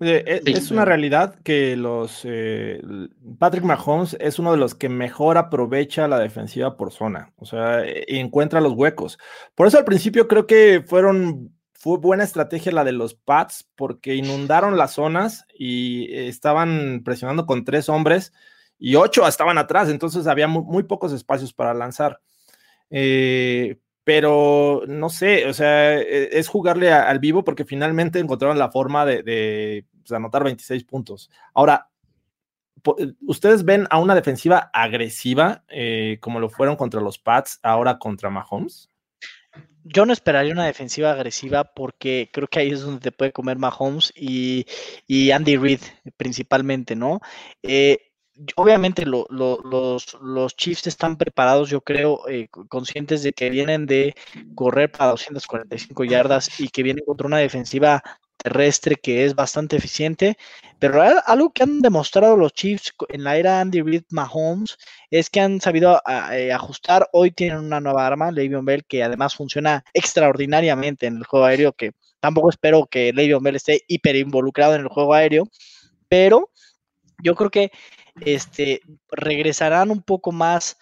[0.00, 2.82] E, es, una realidad que los eh,
[3.38, 7.84] Patrick Mahomes es uno de los que mejor aprovecha la defensiva por zona, o sea,
[7.84, 9.18] e, encuentra los huecos.
[9.54, 14.14] Por eso al principio creo que fueron fue buena estrategia la de los Pats porque
[14.14, 18.32] inundaron las zonas y estaban presionando con tres hombres
[18.78, 22.20] y ocho estaban atrás, entonces había muy, pocos espacios para lanzar.
[22.90, 28.70] Eh, pero no sé, o sea, e, es jugarle al vivo porque finalmente encontraron la
[28.70, 31.30] forma de, pues, anotar 26 puntos.
[31.54, 31.88] Ahora,
[33.26, 38.30] ¿ustedes ven a una defensiva agresiva eh, como lo fueron contra los Pats, ahora contra
[38.30, 38.90] Mahomes?
[39.84, 43.58] yo no esperaría una defensiva agresiva porque creo que ahí es donde te puede comer
[43.58, 44.66] Mahomes y,
[45.06, 45.80] y Andy Reid
[46.16, 47.20] principalmente, ¿no?
[47.62, 48.13] Eh,
[48.56, 54.14] obviamente los, los, Chiefs están preparados, yo creo, eh, conscientes de que vienen de
[54.54, 58.02] correr para 245 yardas y que vienen contra una defensiva
[58.36, 60.36] terrestre que es bastante eficiente,
[60.78, 64.76] pero algo que han demostrado los Chiefs en la era Andy Reid Mahomes
[65.10, 67.08] es que han sabido eh, ajustar.
[67.12, 71.72] Hoy tienen una nueva arma, Le'Veon Bell, que además funciona extraordinariamente en el juego aéreo,
[71.72, 75.48] que tampoco espero que Le'Veon Bell esté hiper involucrado en el juego aéreo,
[76.08, 76.50] pero
[77.22, 77.70] yo creo que
[78.20, 80.76] este, regresarán un poco más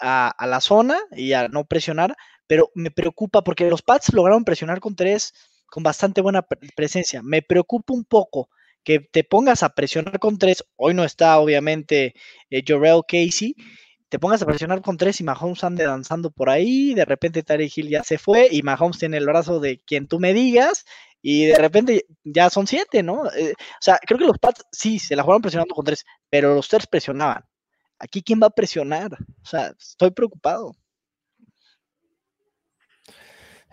[0.00, 2.16] a, la zona y a no presionar,
[2.46, 5.34] pero me preocupa porque los Pats lograron presionar con tres
[5.66, 7.22] con bastante buena presencia.
[7.22, 8.48] Me preocupa un poco
[8.82, 10.64] que te pongas a presionar con tres.
[10.76, 12.14] Hoy no está, obviamente,
[12.48, 13.54] eh, Jorel Casey.
[14.08, 16.94] Te pongas a presionar con tres y Mahomes ande danzando por ahí.
[16.94, 20.18] De repente Tarek Hill ya se fue y Mahomes tiene el brazo de quien tú
[20.18, 20.86] me digas.
[21.22, 23.26] Y de repente ya son siete, ¿no?
[23.32, 26.54] Eh, o sea, creo que los Pats sí se la jugaron presionando con tres, pero
[26.54, 27.44] los tres presionaban.
[27.98, 29.12] Aquí, ¿quién va a presionar?
[29.14, 30.72] O sea, estoy preocupado.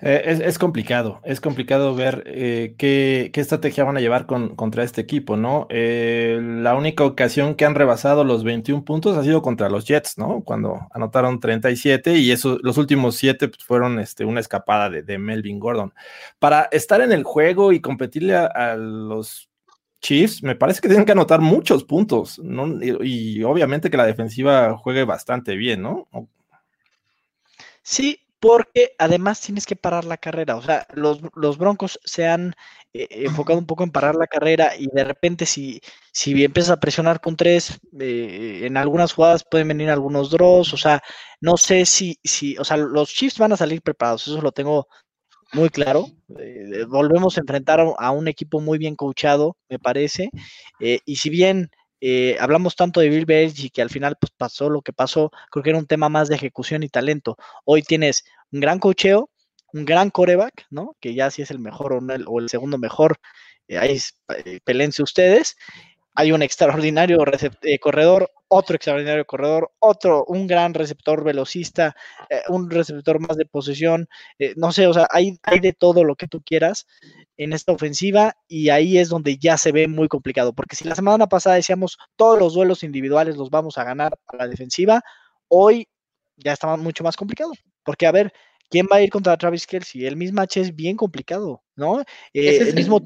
[0.02, 5.38] Eh, es, complicado, es complicado ver eh, qué, estrategia van a llevar contra este equipo,
[5.38, 5.68] ¿no?
[5.70, 10.18] Eh, la única ocasión que han rebasado los 21 puntos ha sido contra los Jets,
[10.18, 10.42] ¿no?
[10.44, 15.60] Cuando anotaron 37 y eso, los últimos 7 pues, fueron este, una escapada de, Melvin
[15.60, 15.94] Gordon.
[16.40, 19.50] Para estar en el juego y competirle a, los
[20.02, 22.68] Chiefs, me parece que tienen que anotar muchos puntos, ¿no?
[22.84, 26.08] Y, y obviamente que la defensiva juegue bastante bien, ¿no?
[27.82, 30.56] Sí, porque además tienes que parar la carrera.
[30.56, 32.54] O sea, los, Broncos se han
[32.94, 35.82] eh, enfocado un poco en parar la carrera y de repente si,
[36.12, 40.76] si empiezas a presionar con tres, eh, en algunas jugadas pueden venir algunos draws.
[40.76, 41.02] O sea,
[41.42, 44.88] no sé si, si, o sea, los Chiefs van a salir preparados, eso lo tengo
[45.54, 46.06] muy claro.
[46.40, 50.30] Eh, volvemos a enfrentar a un equipo muy bien coachado, me parece.
[50.80, 51.72] y si bien
[52.08, 55.32] eh, hablamos tanto de Bill Belichick y que al final pues, pasó lo que pasó,
[55.50, 57.36] creo que era un tema más de ejecución y talento.
[57.64, 59.30] Hoy tienes un gran cocheo,
[59.74, 60.96] un gran coreback, ¿no?
[61.00, 63.18] Que ya si es el mejor o, el, segundo mejor,
[63.68, 64.00] eh, ahí
[64.46, 65.58] eh, pelense ustedes.
[66.16, 67.18] Hay un extraordinario
[67.82, 71.94] corredor, otro extraordinario corredor, otro, un gran receptor velocista,
[72.48, 74.08] un receptor más de posesión,
[74.56, 76.88] no sé, o sea, hay, hay de todo lo que tú quieras
[77.38, 80.96] en esta ofensiva y ahí es donde ya se ve muy complicado, porque si la
[80.96, 85.02] semana pasada decíamos todos los duelos individuales los vamos a ganar a la defensiva,
[85.48, 85.88] hoy
[86.38, 87.52] ya está mucho más complicado,
[87.86, 88.34] porque a ver,
[88.70, 90.06] ¿quién va a ir contra Travis Kelsey?
[90.06, 92.02] El mismo match es bien complicado, ¿no?
[92.34, 93.02] Eh, el mismo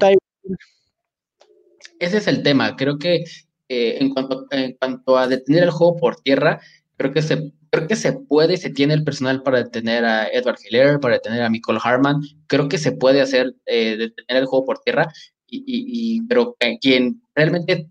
[1.98, 3.24] Ese es el tema, creo que
[3.68, 6.60] eh, en, cuanto, en cuanto a detener el juego por tierra,
[6.96, 10.58] creo que se creo que se puede, se tiene el personal para detener a Edward
[10.64, 14.66] Hiller, para detener a Michael Harman, creo que se puede hacer, eh, detener el juego
[14.66, 15.06] por tierra,
[15.52, 17.88] y, pero quien realmente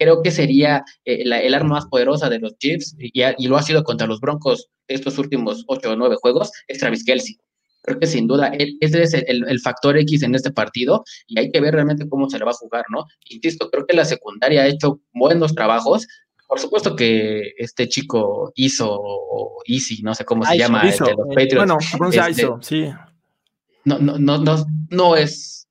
[0.00, 3.84] creo que sería eh, el arma más poderosa de los Chiefs, y, lo ha sido
[3.84, 7.36] contra los Broncos estos últimos ocho o nueve juegos, es Travis Kelsey.
[7.82, 11.50] Creo que sin duda ese es el, el, factor X en este partido y hay
[11.50, 13.06] que ver realmente cómo se le va a jugar, ¿no?
[13.28, 16.06] Insisto, creo que la secundaria ha hecho buenos trabajos,
[16.46, 21.28] por supuesto que este chico hizo, o Easy, no sé cómo se llama, de los
[21.28, 21.56] Patriots.
[21.56, 21.78] Bueno,
[22.10, 22.90] este, sí.
[23.84, 25.68] No, no, no, no, no es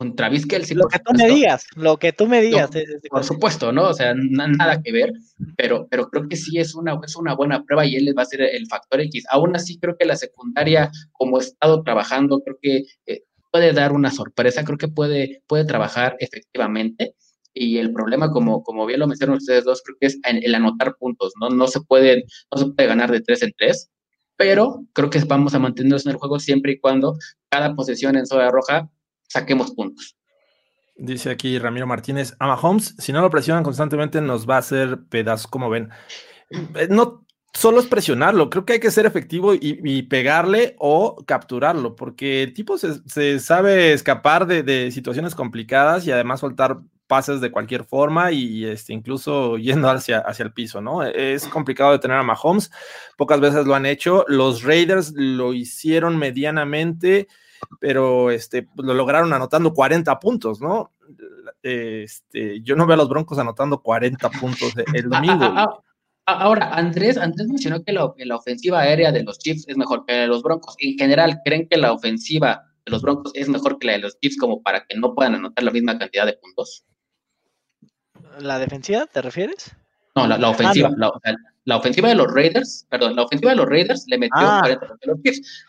[0.00, 0.76] un Travis Kelsey.
[0.76, 2.70] Lo que tú me digas, lo que tú me digas.
[3.10, 3.88] por supuesto, ¿no?
[3.88, 5.12] O sea, nada que ver,
[5.56, 8.26] pero, pero creo que sí es una, es una buena prueba y él va a
[8.26, 9.24] ser el factor X.
[9.30, 13.92] Aún así, creo que la secundaria, como he estado trabajando, creo que eh, puede dar
[13.92, 17.14] una sorpresa, creo que puede, puede trabajar efectivamente.
[17.52, 20.94] Y el problema, como, como bien lo mencionaron ustedes dos, creo que es el anotar
[20.96, 21.48] puntos, ¿no?
[21.48, 23.90] No se puede, no se puede ganar de tres en tres,
[24.36, 27.16] pero creo que vamos a mantenernos en el juego siempre y cuando
[27.48, 28.88] cada posesión en zona roja
[29.28, 30.16] saquemos puntos.
[30.96, 34.98] Dice aquí Ramiro Martínez, a Mahomes, si no lo presionan constantemente, nos va a hacer
[35.08, 35.90] pedazos, como ven.
[36.50, 41.94] Eh, no solo es presionarlo, creo que hay que ser efectivo y, pegarle o capturarlo,
[41.96, 47.50] porque el tipo se, sabe escapar de, de, situaciones complicadas y además soltar pases de
[47.50, 51.02] cualquier forma y este, incluso yendo hacia, hacia el piso, ¿no?
[51.02, 52.70] Es complicado de tener a Mahomes,
[53.16, 57.26] pocas veces lo han hecho, los Raiders lo hicieron medianamente,
[57.80, 60.92] pero este, lo lograron anotando 40 puntos, ¿no?
[61.62, 65.44] Este, yo no veo a los Broncos anotando 40 puntos el domingo.
[65.44, 65.80] Ah, ah,
[66.26, 70.04] ah, ahora, Andrés, Andrés mencionó que la, la, ofensiva aérea de los Chiefs es mejor
[70.06, 70.76] que la de los Broncos.
[70.78, 74.18] En general, ¿creen que la ofensiva de los Broncos es mejor que la de los
[74.20, 76.84] Chiefs como para que no puedan anotar la misma cantidad de puntos?
[78.40, 79.74] ¿La defensiva te refieres?
[80.14, 80.90] No, la, ah, ofensiva.
[81.64, 84.58] La, ofensiva de los Raiders, perdón, la ofensiva de los Raiders le metió ah.
[84.60, 85.66] 40 a los Chiefs.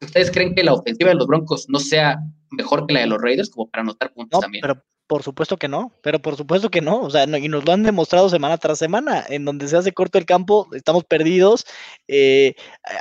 [0.00, 2.18] ¿Ustedes creen que la ofensiva de los Broncos no sea
[2.50, 4.62] mejor que la de los Raiders como para anotar puntos también?
[4.62, 7.72] Pero por supuesto que no, pero por supuesto que no, o sea, y nos lo
[7.72, 11.66] han demostrado semana tras semana, en donde se hace corto el campo, estamos perdidos,
[12.08, 12.54] eh,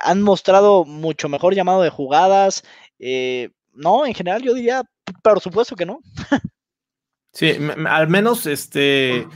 [0.03, 2.63] han mostrado mucho mejor llamado de jugadas,
[2.97, 4.83] eh, no, en general yo diría,
[5.21, 5.99] por supuesto que no.
[7.33, 7.55] Sí,
[7.87, 9.27] al menos este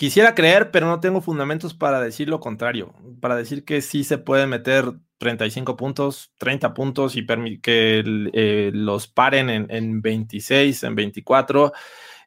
[0.00, 4.16] quisiera creer, pero no tengo fundamentos para decir lo contrario, para decir que sí se
[4.16, 7.26] puede meter 35 puntos, 30 puntos y
[7.60, 11.74] que eh, los paren en, 26, en 24.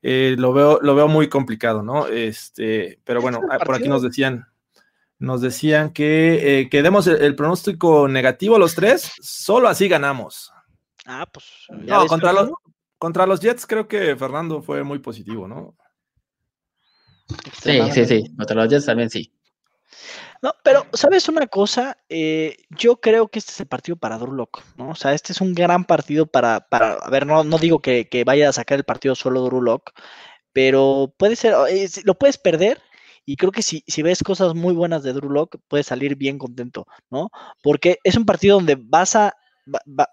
[0.03, 2.05] Eh, lo, veo, lo veo muy complicado, ¿no?
[2.05, 4.45] Este, pero bueno, ah, por aquí nos decían,
[5.17, 10.53] nos decían que, eh, demos el, pronóstico negativo a los tres, solo así ganamos.
[11.07, 11.45] Ah, pues.
[11.71, 12.51] no, contra los,
[12.99, 15.75] contra los Jets creo que Fernando fue muy positivo, ¿no?
[17.61, 18.35] Sí, sí, sí.
[18.35, 19.31] Contra los Jets también sí.
[20.41, 21.97] No, pero, ¿sabes una cosa?
[22.09, 24.35] Eh, yo creo que este es el partido para Drew
[24.75, 24.89] ¿no?
[24.89, 28.23] O sea, este es un gran partido para, para a ver, no, no digo que,
[28.25, 29.81] vaya a sacar el partido solo Drew
[30.51, 32.81] pero puede ser, eh, lo puedes perder,
[33.25, 36.87] y creo que si, si ves cosas muy buenas de Drew puedes salir bien contento,
[37.09, 37.29] ¿no?
[37.61, 39.33] Porque es un partido donde vas a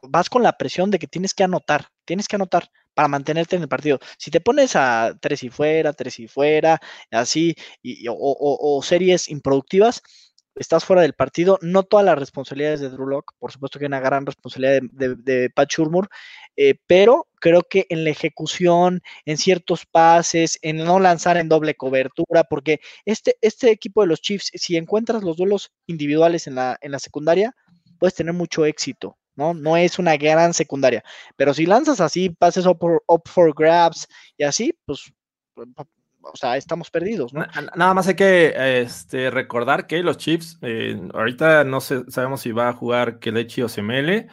[0.03, 3.63] vas con la presión de que tienes que anotar, tienes que anotar para mantenerte en
[3.63, 4.01] el partido.
[4.19, 6.81] Si te pones a tres y fuera, tres y fuera,
[7.13, 7.55] así,
[7.85, 10.03] y, o, series improductivas,
[10.57, 11.57] estás fuera del partido.
[11.63, 15.15] No todas las responsabilidades de Drew Lock, por supuesto que hay una gran responsabilidad de,
[15.15, 16.09] de, Pat Shurmur,
[16.57, 21.77] eh, pero creo que en la ejecución, en ciertos pases, en no lanzar en doble
[21.77, 26.77] cobertura, porque este, este equipo de los Chiefs, si encuentras los duelos individuales en la,
[26.81, 27.55] en la secundaria,
[28.01, 29.17] puedes tener mucho éxito.
[29.41, 29.55] ¿No?
[29.55, 31.03] No es una gran secundaria.
[31.37, 35.13] Pero si lanzas así, pases up for, grabs y así, pues,
[35.57, 37.33] o sea, estamos perdidos.
[37.33, 42.69] Nada más hay que este, recordar que los Chiefs, eh, ahorita no sabemos si va
[42.69, 44.29] a jugar Kelechi o Semele,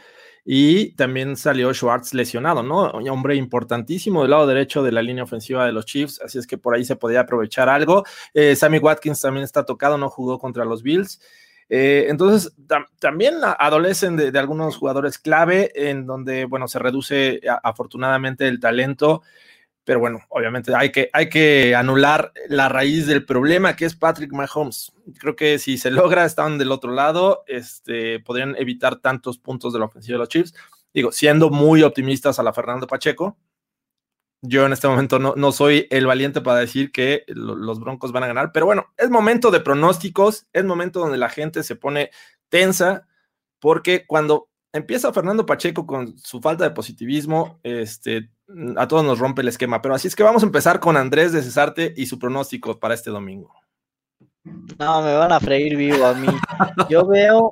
[0.49, 2.91] y también salió Schwartz lesionado, ¿no?
[2.91, 6.47] Un hombre importantísimo del lado derecho de la línea ofensiva de los Chiefs, así es
[6.47, 8.05] que por ahí se podía aprovechar algo.
[8.33, 11.19] Eh, Sammy Watkins también está tocado, no jugó contra los Bills.
[11.69, 12.53] Eh, entonces,
[12.99, 19.21] también adolecen de, algunos jugadores clave en donde, bueno, se reduce afortunadamente el talento,
[19.83, 24.33] pero bueno, obviamente hay que, hay que anular la raíz del problema que es Patrick
[24.33, 24.91] Mahomes.
[25.17, 29.79] Creo que si se logra, están del otro lado, este, podrían evitar tantos puntos de
[29.79, 30.53] la ofensiva de los Chiefs.
[30.93, 33.37] Digo, siendo muy optimistas a la Fernando Pacheco,
[34.41, 38.23] yo en este momento no, no, soy el valiente para decir que los Broncos van
[38.23, 42.11] a ganar, pero bueno, es momento de pronósticos, es momento donde la gente se pone
[42.49, 43.07] tensa,
[43.59, 48.31] porque cuando empieza Fernando Pacheco con su falta de positivismo, este,
[48.77, 49.81] a todos nos rompe el esquema.
[49.81, 52.93] Pero así es que vamos a empezar con Andrés de Cesarte y su pronóstico para
[52.93, 53.53] este domingo.
[54.79, 56.27] No, me van a freír vivo a mí.
[56.89, 57.51] Yo veo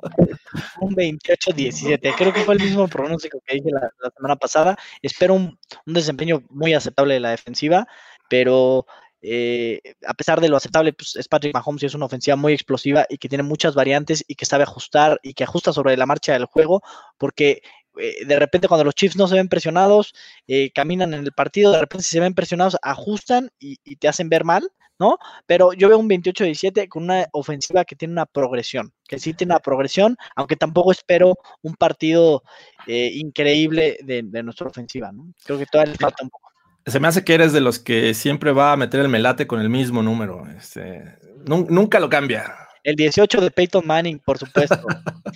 [0.80, 2.14] un 28-17.
[2.16, 4.76] Creo que fue el mismo pronóstico que dije la, semana pasada.
[5.02, 7.86] Espero un, desempeño muy aceptable de la defensiva,
[8.28, 8.86] pero
[9.22, 12.52] eh, a pesar de lo aceptable, pues es Patrick Mahomes y es una ofensiva muy
[12.52, 16.06] explosiva y que tiene muchas variantes y que sabe ajustar y que ajusta sobre la
[16.06, 16.82] marcha del juego,
[17.18, 17.62] porque
[17.98, 20.14] eh, de repente cuando los Chiefs no se ven presionados,
[20.46, 24.06] eh, caminan en el partido, de repente si se ven presionados, ajustan y, y te
[24.06, 25.18] hacen ver mal ¿no?
[25.46, 29.54] Pero yo veo un 28-17 con una ofensiva que tiene una progresión, que sí tiene
[29.54, 32.42] una progresión, aunque tampoco espero un partido
[32.86, 35.32] eh, increíble de, nuestra ofensiva, ¿no?
[35.44, 36.50] Creo que todavía le falta un poco.
[36.86, 39.60] Se me hace que eres de los que siempre va a meter el melate con
[39.60, 40.46] el mismo número.
[40.56, 42.54] Este, nunca lo cambia.
[42.84, 44.86] El 18 de Peyton Manning, por supuesto.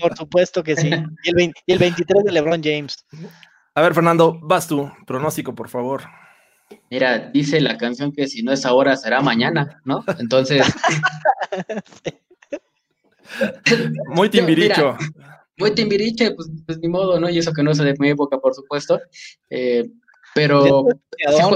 [0.00, 0.88] por supuesto que sí.
[1.24, 3.04] Y el, y el 23 de LeBron James.
[3.74, 4.92] A ver, Fernando, vas tú.
[5.04, 6.04] Pronóstico, por favor.
[6.90, 10.04] Mira, dice la canción que si no es ahora será mañana, ¿no?
[10.18, 10.66] Entonces.
[14.08, 14.96] muy timbiricho.
[15.56, 17.28] muy timbiriche, pues, pues, ni modo, ¿no?
[17.28, 19.00] Y eso que no es de mi época, por supuesto.
[19.48, 19.88] Eh,
[20.34, 20.86] pero.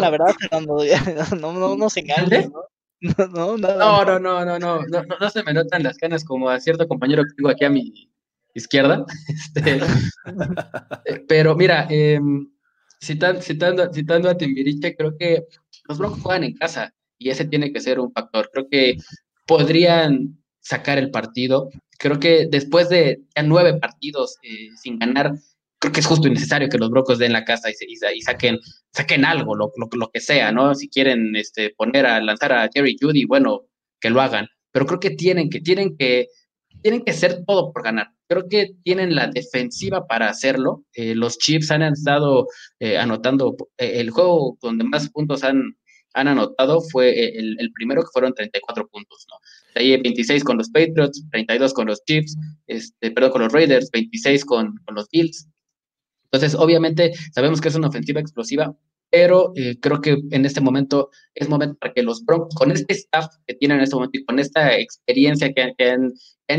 [0.01, 0.35] la verdad,
[1.41, 2.65] no, no, no se engañe, ¿no?
[3.01, 6.49] No, no, no, no, no, no, no, no, no, se me notan las canas como
[6.49, 8.11] a cierto compañero que tengo aquí a mi
[8.55, 9.05] izquierda.
[9.29, 9.81] Este,
[11.05, 12.19] eh, pero mira, eh,
[13.05, 15.45] citando, citando a Timbiriche, creo que
[15.89, 18.51] los Broncos juegan en casa y ese tiene que ser un factor.
[18.53, 18.97] Creo que
[19.47, 21.71] podrían sacar el partido.
[21.99, 25.33] Creo que después de nueve partidos eh, sin ganar,
[25.79, 28.59] creo que es justo y necesario que los Broncos den la casa y, y, saquen,
[28.93, 30.75] saquen algo, lo, lo, que sea, ¿no?
[30.75, 33.67] Si quieren este, poner a lanzar a Jerry Judy, bueno,
[34.01, 34.49] que lo hagan.
[34.73, 36.29] Pero creo que tienen que, tienen que,
[36.85, 40.85] tienen que hacer todo por ganar creo que tienen la defensiva para hacerlo.
[40.95, 42.47] Eh, los Chiefs han estado
[42.81, 45.77] eh, anotando, eh, el juego donde más puntos han,
[46.15, 49.37] han anotado fue el, primero, que fueron 34 puntos, ¿no?
[49.75, 53.91] De ahí 26 con los Patriots, 32 con los Chiefs, este, perdón, con los Raiders,
[53.93, 55.49] 26 con, con los Bills.
[56.31, 58.75] Entonces, obviamente, sabemos que es una ofensiva explosiva,
[59.15, 62.95] pero eh, creo que en este momento es momento para que los Broncos, con este
[62.95, 66.13] staff que tienen en este momento y con esta experiencia que, han,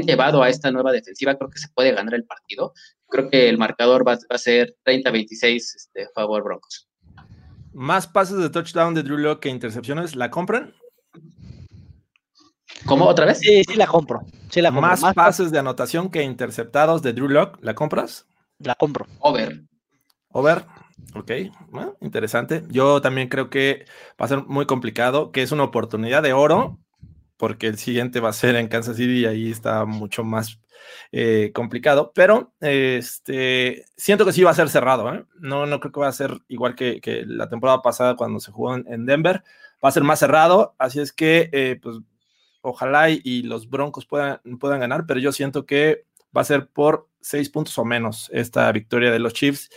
[0.04, 2.72] llevado a esta nueva defensiva, creo que se puede ganar el partido.
[3.10, 6.88] Creo que el marcador va, a ser 30-26 este, a favor Broncos.
[7.74, 10.74] Más pases de touchdown de Drew Locke que intercepciones, ¿la compran?
[12.86, 13.40] ¿Cómo otra vez?
[13.40, 14.22] Sí, sí la compro.
[14.50, 18.28] Sí la Más, pases de anotación que interceptados de Drew Locke, ¿la compras?
[18.60, 19.08] La compro.
[19.20, 19.62] Over.
[20.30, 20.85] Over.
[21.14, 21.32] Ok,
[22.02, 22.64] interesante.
[22.70, 23.86] Yo también creo que
[24.20, 26.80] va a ser muy complicado, que es una oportunidad de oro,
[27.38, 30.60] porque el siguiente va a ser en Kansas City y ahí está mucho más
[31.12, 35.14] eh, complicado, pero este, siento que sí va a ser cerrado.
[35.14, 35.26] ¿eh?
[35.40, 38.76] No, no creo que va a ser igual que, la temporada pasada cuando se jugó
[38.76, 39.44] en, Denver.
[39.84, 41.98] Va a ser más cerrado, así es que eh, pues
[42.62, 47.08] ojalá y, los Broncos puedan, puedan ganar, pero yo siento que va a ser por
[47.22, 49.70] seis puntos o menos esta victoria de los Chiefs.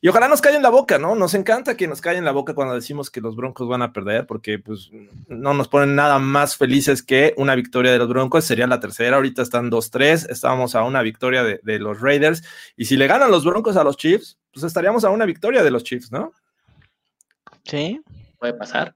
[0.00, 1.14] Y ojalá nos caiga en la boca, ¿no?
[1.14, 3.92] Nos encanta que nos caiga en la boca cuando decimos que los Broncos van a
[3.92, 4.90] perder, porque pues
[5.28, 8.44] no nos ponen nada más felices que una victoria de los Broncos.
[8.44, 12.42] Sería la tercera, ahorita están 2-3, estábamos a una victoria de, de los Raiders.
[12.76, 15.70] Y si le ganan los Broncos a los Chiefs, pues estaríamos a una victoria de
[15.70, 16.32] los Chiefs, ¿no?
[17.64, 18.00] Sí.
[18.38, 18.94] Puede pasar.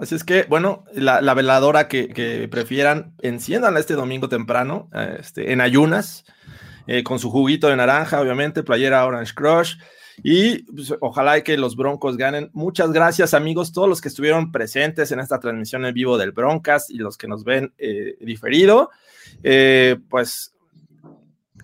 [0.00, 6.24] así es que, bueno, la, veladora que, prefieran, enciéndanla este domingo temprano, este, en ayunas,
[6.86, 9.76] eh, con su juguito de naranja, obviamente, playera Orange Crush.
[10.22, 12.50] Y pues, ojalá que los Broncos ganen.
[12.52, 16.90] Muchas gracias, amigos, todos los que estuvieron presentes en esta transmisión en vivo del Broncast
[16.90, 18.90] y los que nos ven eh, diferido.
[19.42, 20.54] Eh, pues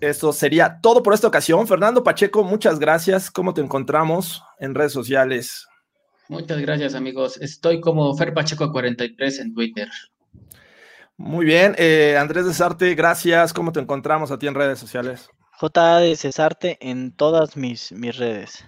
[0.01, 1.67] eso sería todo por esta ocasión.
[1.67, 3.31] Fernando Pacheco, muchas gracias.
[3.31, 5.67] ¿Cómo te encontramos en redes sociales?
[6.27, 7.37] Muchas gracias, amigos.
[7.41, 9.89] Estoy como Fer Pacheco 43 en Twitter.
[11.17, 11.75] Muy bien.
[11.77, 13.53] Eh, Andrés de Sarte, gracias.
[13.53, 15.29] ¿Cómo te encontramos a ti en redes sociales?
[15.59, 18.65] J de Cesarte en todas mis, mis redes.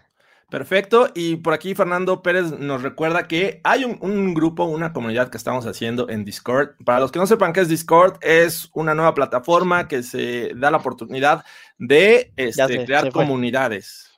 [0.49, 1.09] Perfecto.
[1.13, 5.65] Y por aquí Fernando Pérez nos recuerda que hay un, grupo, una comunidad que estamos
[5.65, 6.75] haciendo en Discord.
[6.85, 10.71] Para los que no sepan qué es Discord, es una nueva plataforma que se da
[10.71, 11.43] la oportunidad
[11.77, 14.09] de este, crear comunidades.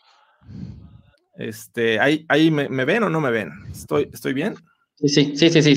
[1.36, 3.51] Este, ahí, ahí me, ven o no me ven?
[3.72, 4.55] ¿Estoy, estoy bien?
[4.97, 5.76] Sí, sí, sí, sí, sí,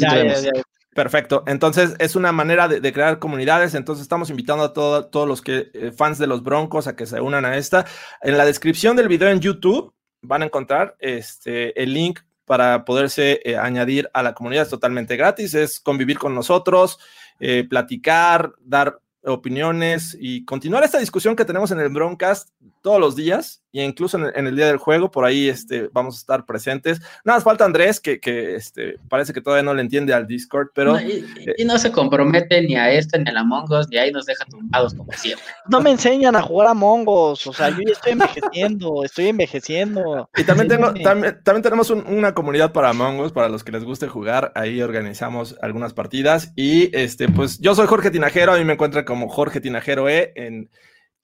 [0.95, 1.43] Perfecto.
[1.47, 3.75] Entonces, es una manera de, crear comunidades.
[3.75, 7.21] Entonces, estamos invitando a todos los que, eh, fans de los Broncos a que se
[7.21, 7.87] unan a esta.
[8.21, 13.41] En la descripción del video en YouTube van a encontrar este, el link para poderse
[13.45, 14.65] eh, añadir a la comunidad.
[14.65, 15.55] Es totalmente gratis.
[15.55, 16.99] Es convivir con nosotros,
[17.41, 22.51] eh, platicar, dar opiniones y continuar esta discusión que tenemos en el Broncast
[22.83, 26.19] todos los días y incluso en el, día del juego, por ahí este, vamos a
[26.19, 27.01] estar presentes.
[27.25, 30.69] Nada más falta Andrés, que, que este, parece que todavía no le entiende al Discord,
[30.75, 31.01] pero...
[31.01, 31.25] y,
[31.65, 34.93] no se compromete ni a este ni a la Mongos, ni ahí nos deja tumbados
[34.93, 35.47] como siempre.
[35.69, 40.29] No me enseñan a jugar a Mongos, o sea, yo ya estoy envejeciendo, estoy envejeciendo.
[40.37, 44.07] Y también, tengo, también, también, tenemos una comunidad para Mongos, para los que les guste
[44.07, 48.75] jugar, ahí organizamos algunas partidas y este, pues yo soy Jorge Tinajero, a mí me
[48.75, 50.71] encuentran como Jorge Tinajero E en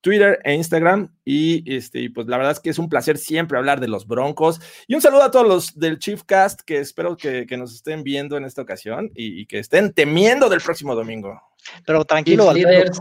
[0.02, 1.10] Twitter e Instagram.
[1.24, 4.60] Y este, pues la verdad es que es un placer siempre hablar de los Broncos.
[4.86, 8.36] Y un saludo a todos los del Chief Cast que espero que, nos estén viendo
[8.36, 11.40] en esta ocasión y, que estén temiendo del próximo domingo.
[11.86, 12.92] Pero tranquilo, Alfredo.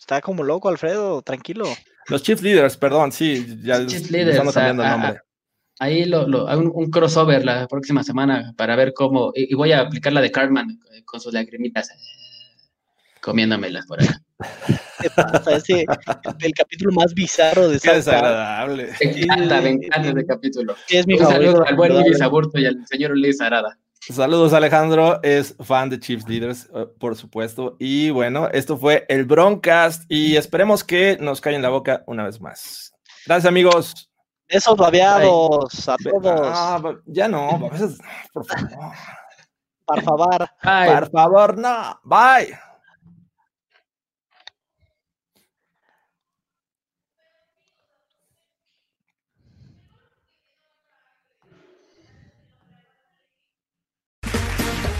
[0.00, 1.66] Está como loco, Alfredo, tranquilo.
[2.08, 5.20] Los Chief Leaders, perdón, sí, ya estamos cambiando el nombre.
[5.78, 9.30] ahí lo, lo, hay un, crossover la próxima semana para ver cómo.
[9.34, 12.21] Y, voy a aplicar la de Cartman con sus lagrimitas, eh,
[13.22, 14.08] comiéndomelas por ahí.
[15.00, 15.56] ¿Qué pasa?
[15.56, 15.86] Ese,
[16.40, 18.92] el capítulo más bizarro de Qué desagradable.
[19.00, 20.74] Me encanta, me encanta ese capítulo.
[20.88, 23.78] Es mi Un saludo al buen Luis Aburto y al señor Luis Arada.
[24.00, 27.76] Saludos Alejandro, es fan de Chiefs Leaders, eh, por supuesto.
[27.78, 32.24] Y bueno, esto fue el Broncast y esperemos que nos caiga en la boca una
[32.24, 32.92] vez más.
[33.24, 34.10] Gracias amigos.
[34.48, 36.40] Esos babeados a todos.
[36.42, 37.70] Ah, ya no,
[38.32, 38.78] por favor.
[39.86, 40.48] Por favor.
[40.60, 42.00] Por favor, no.
[42.02, 42.71] Bye.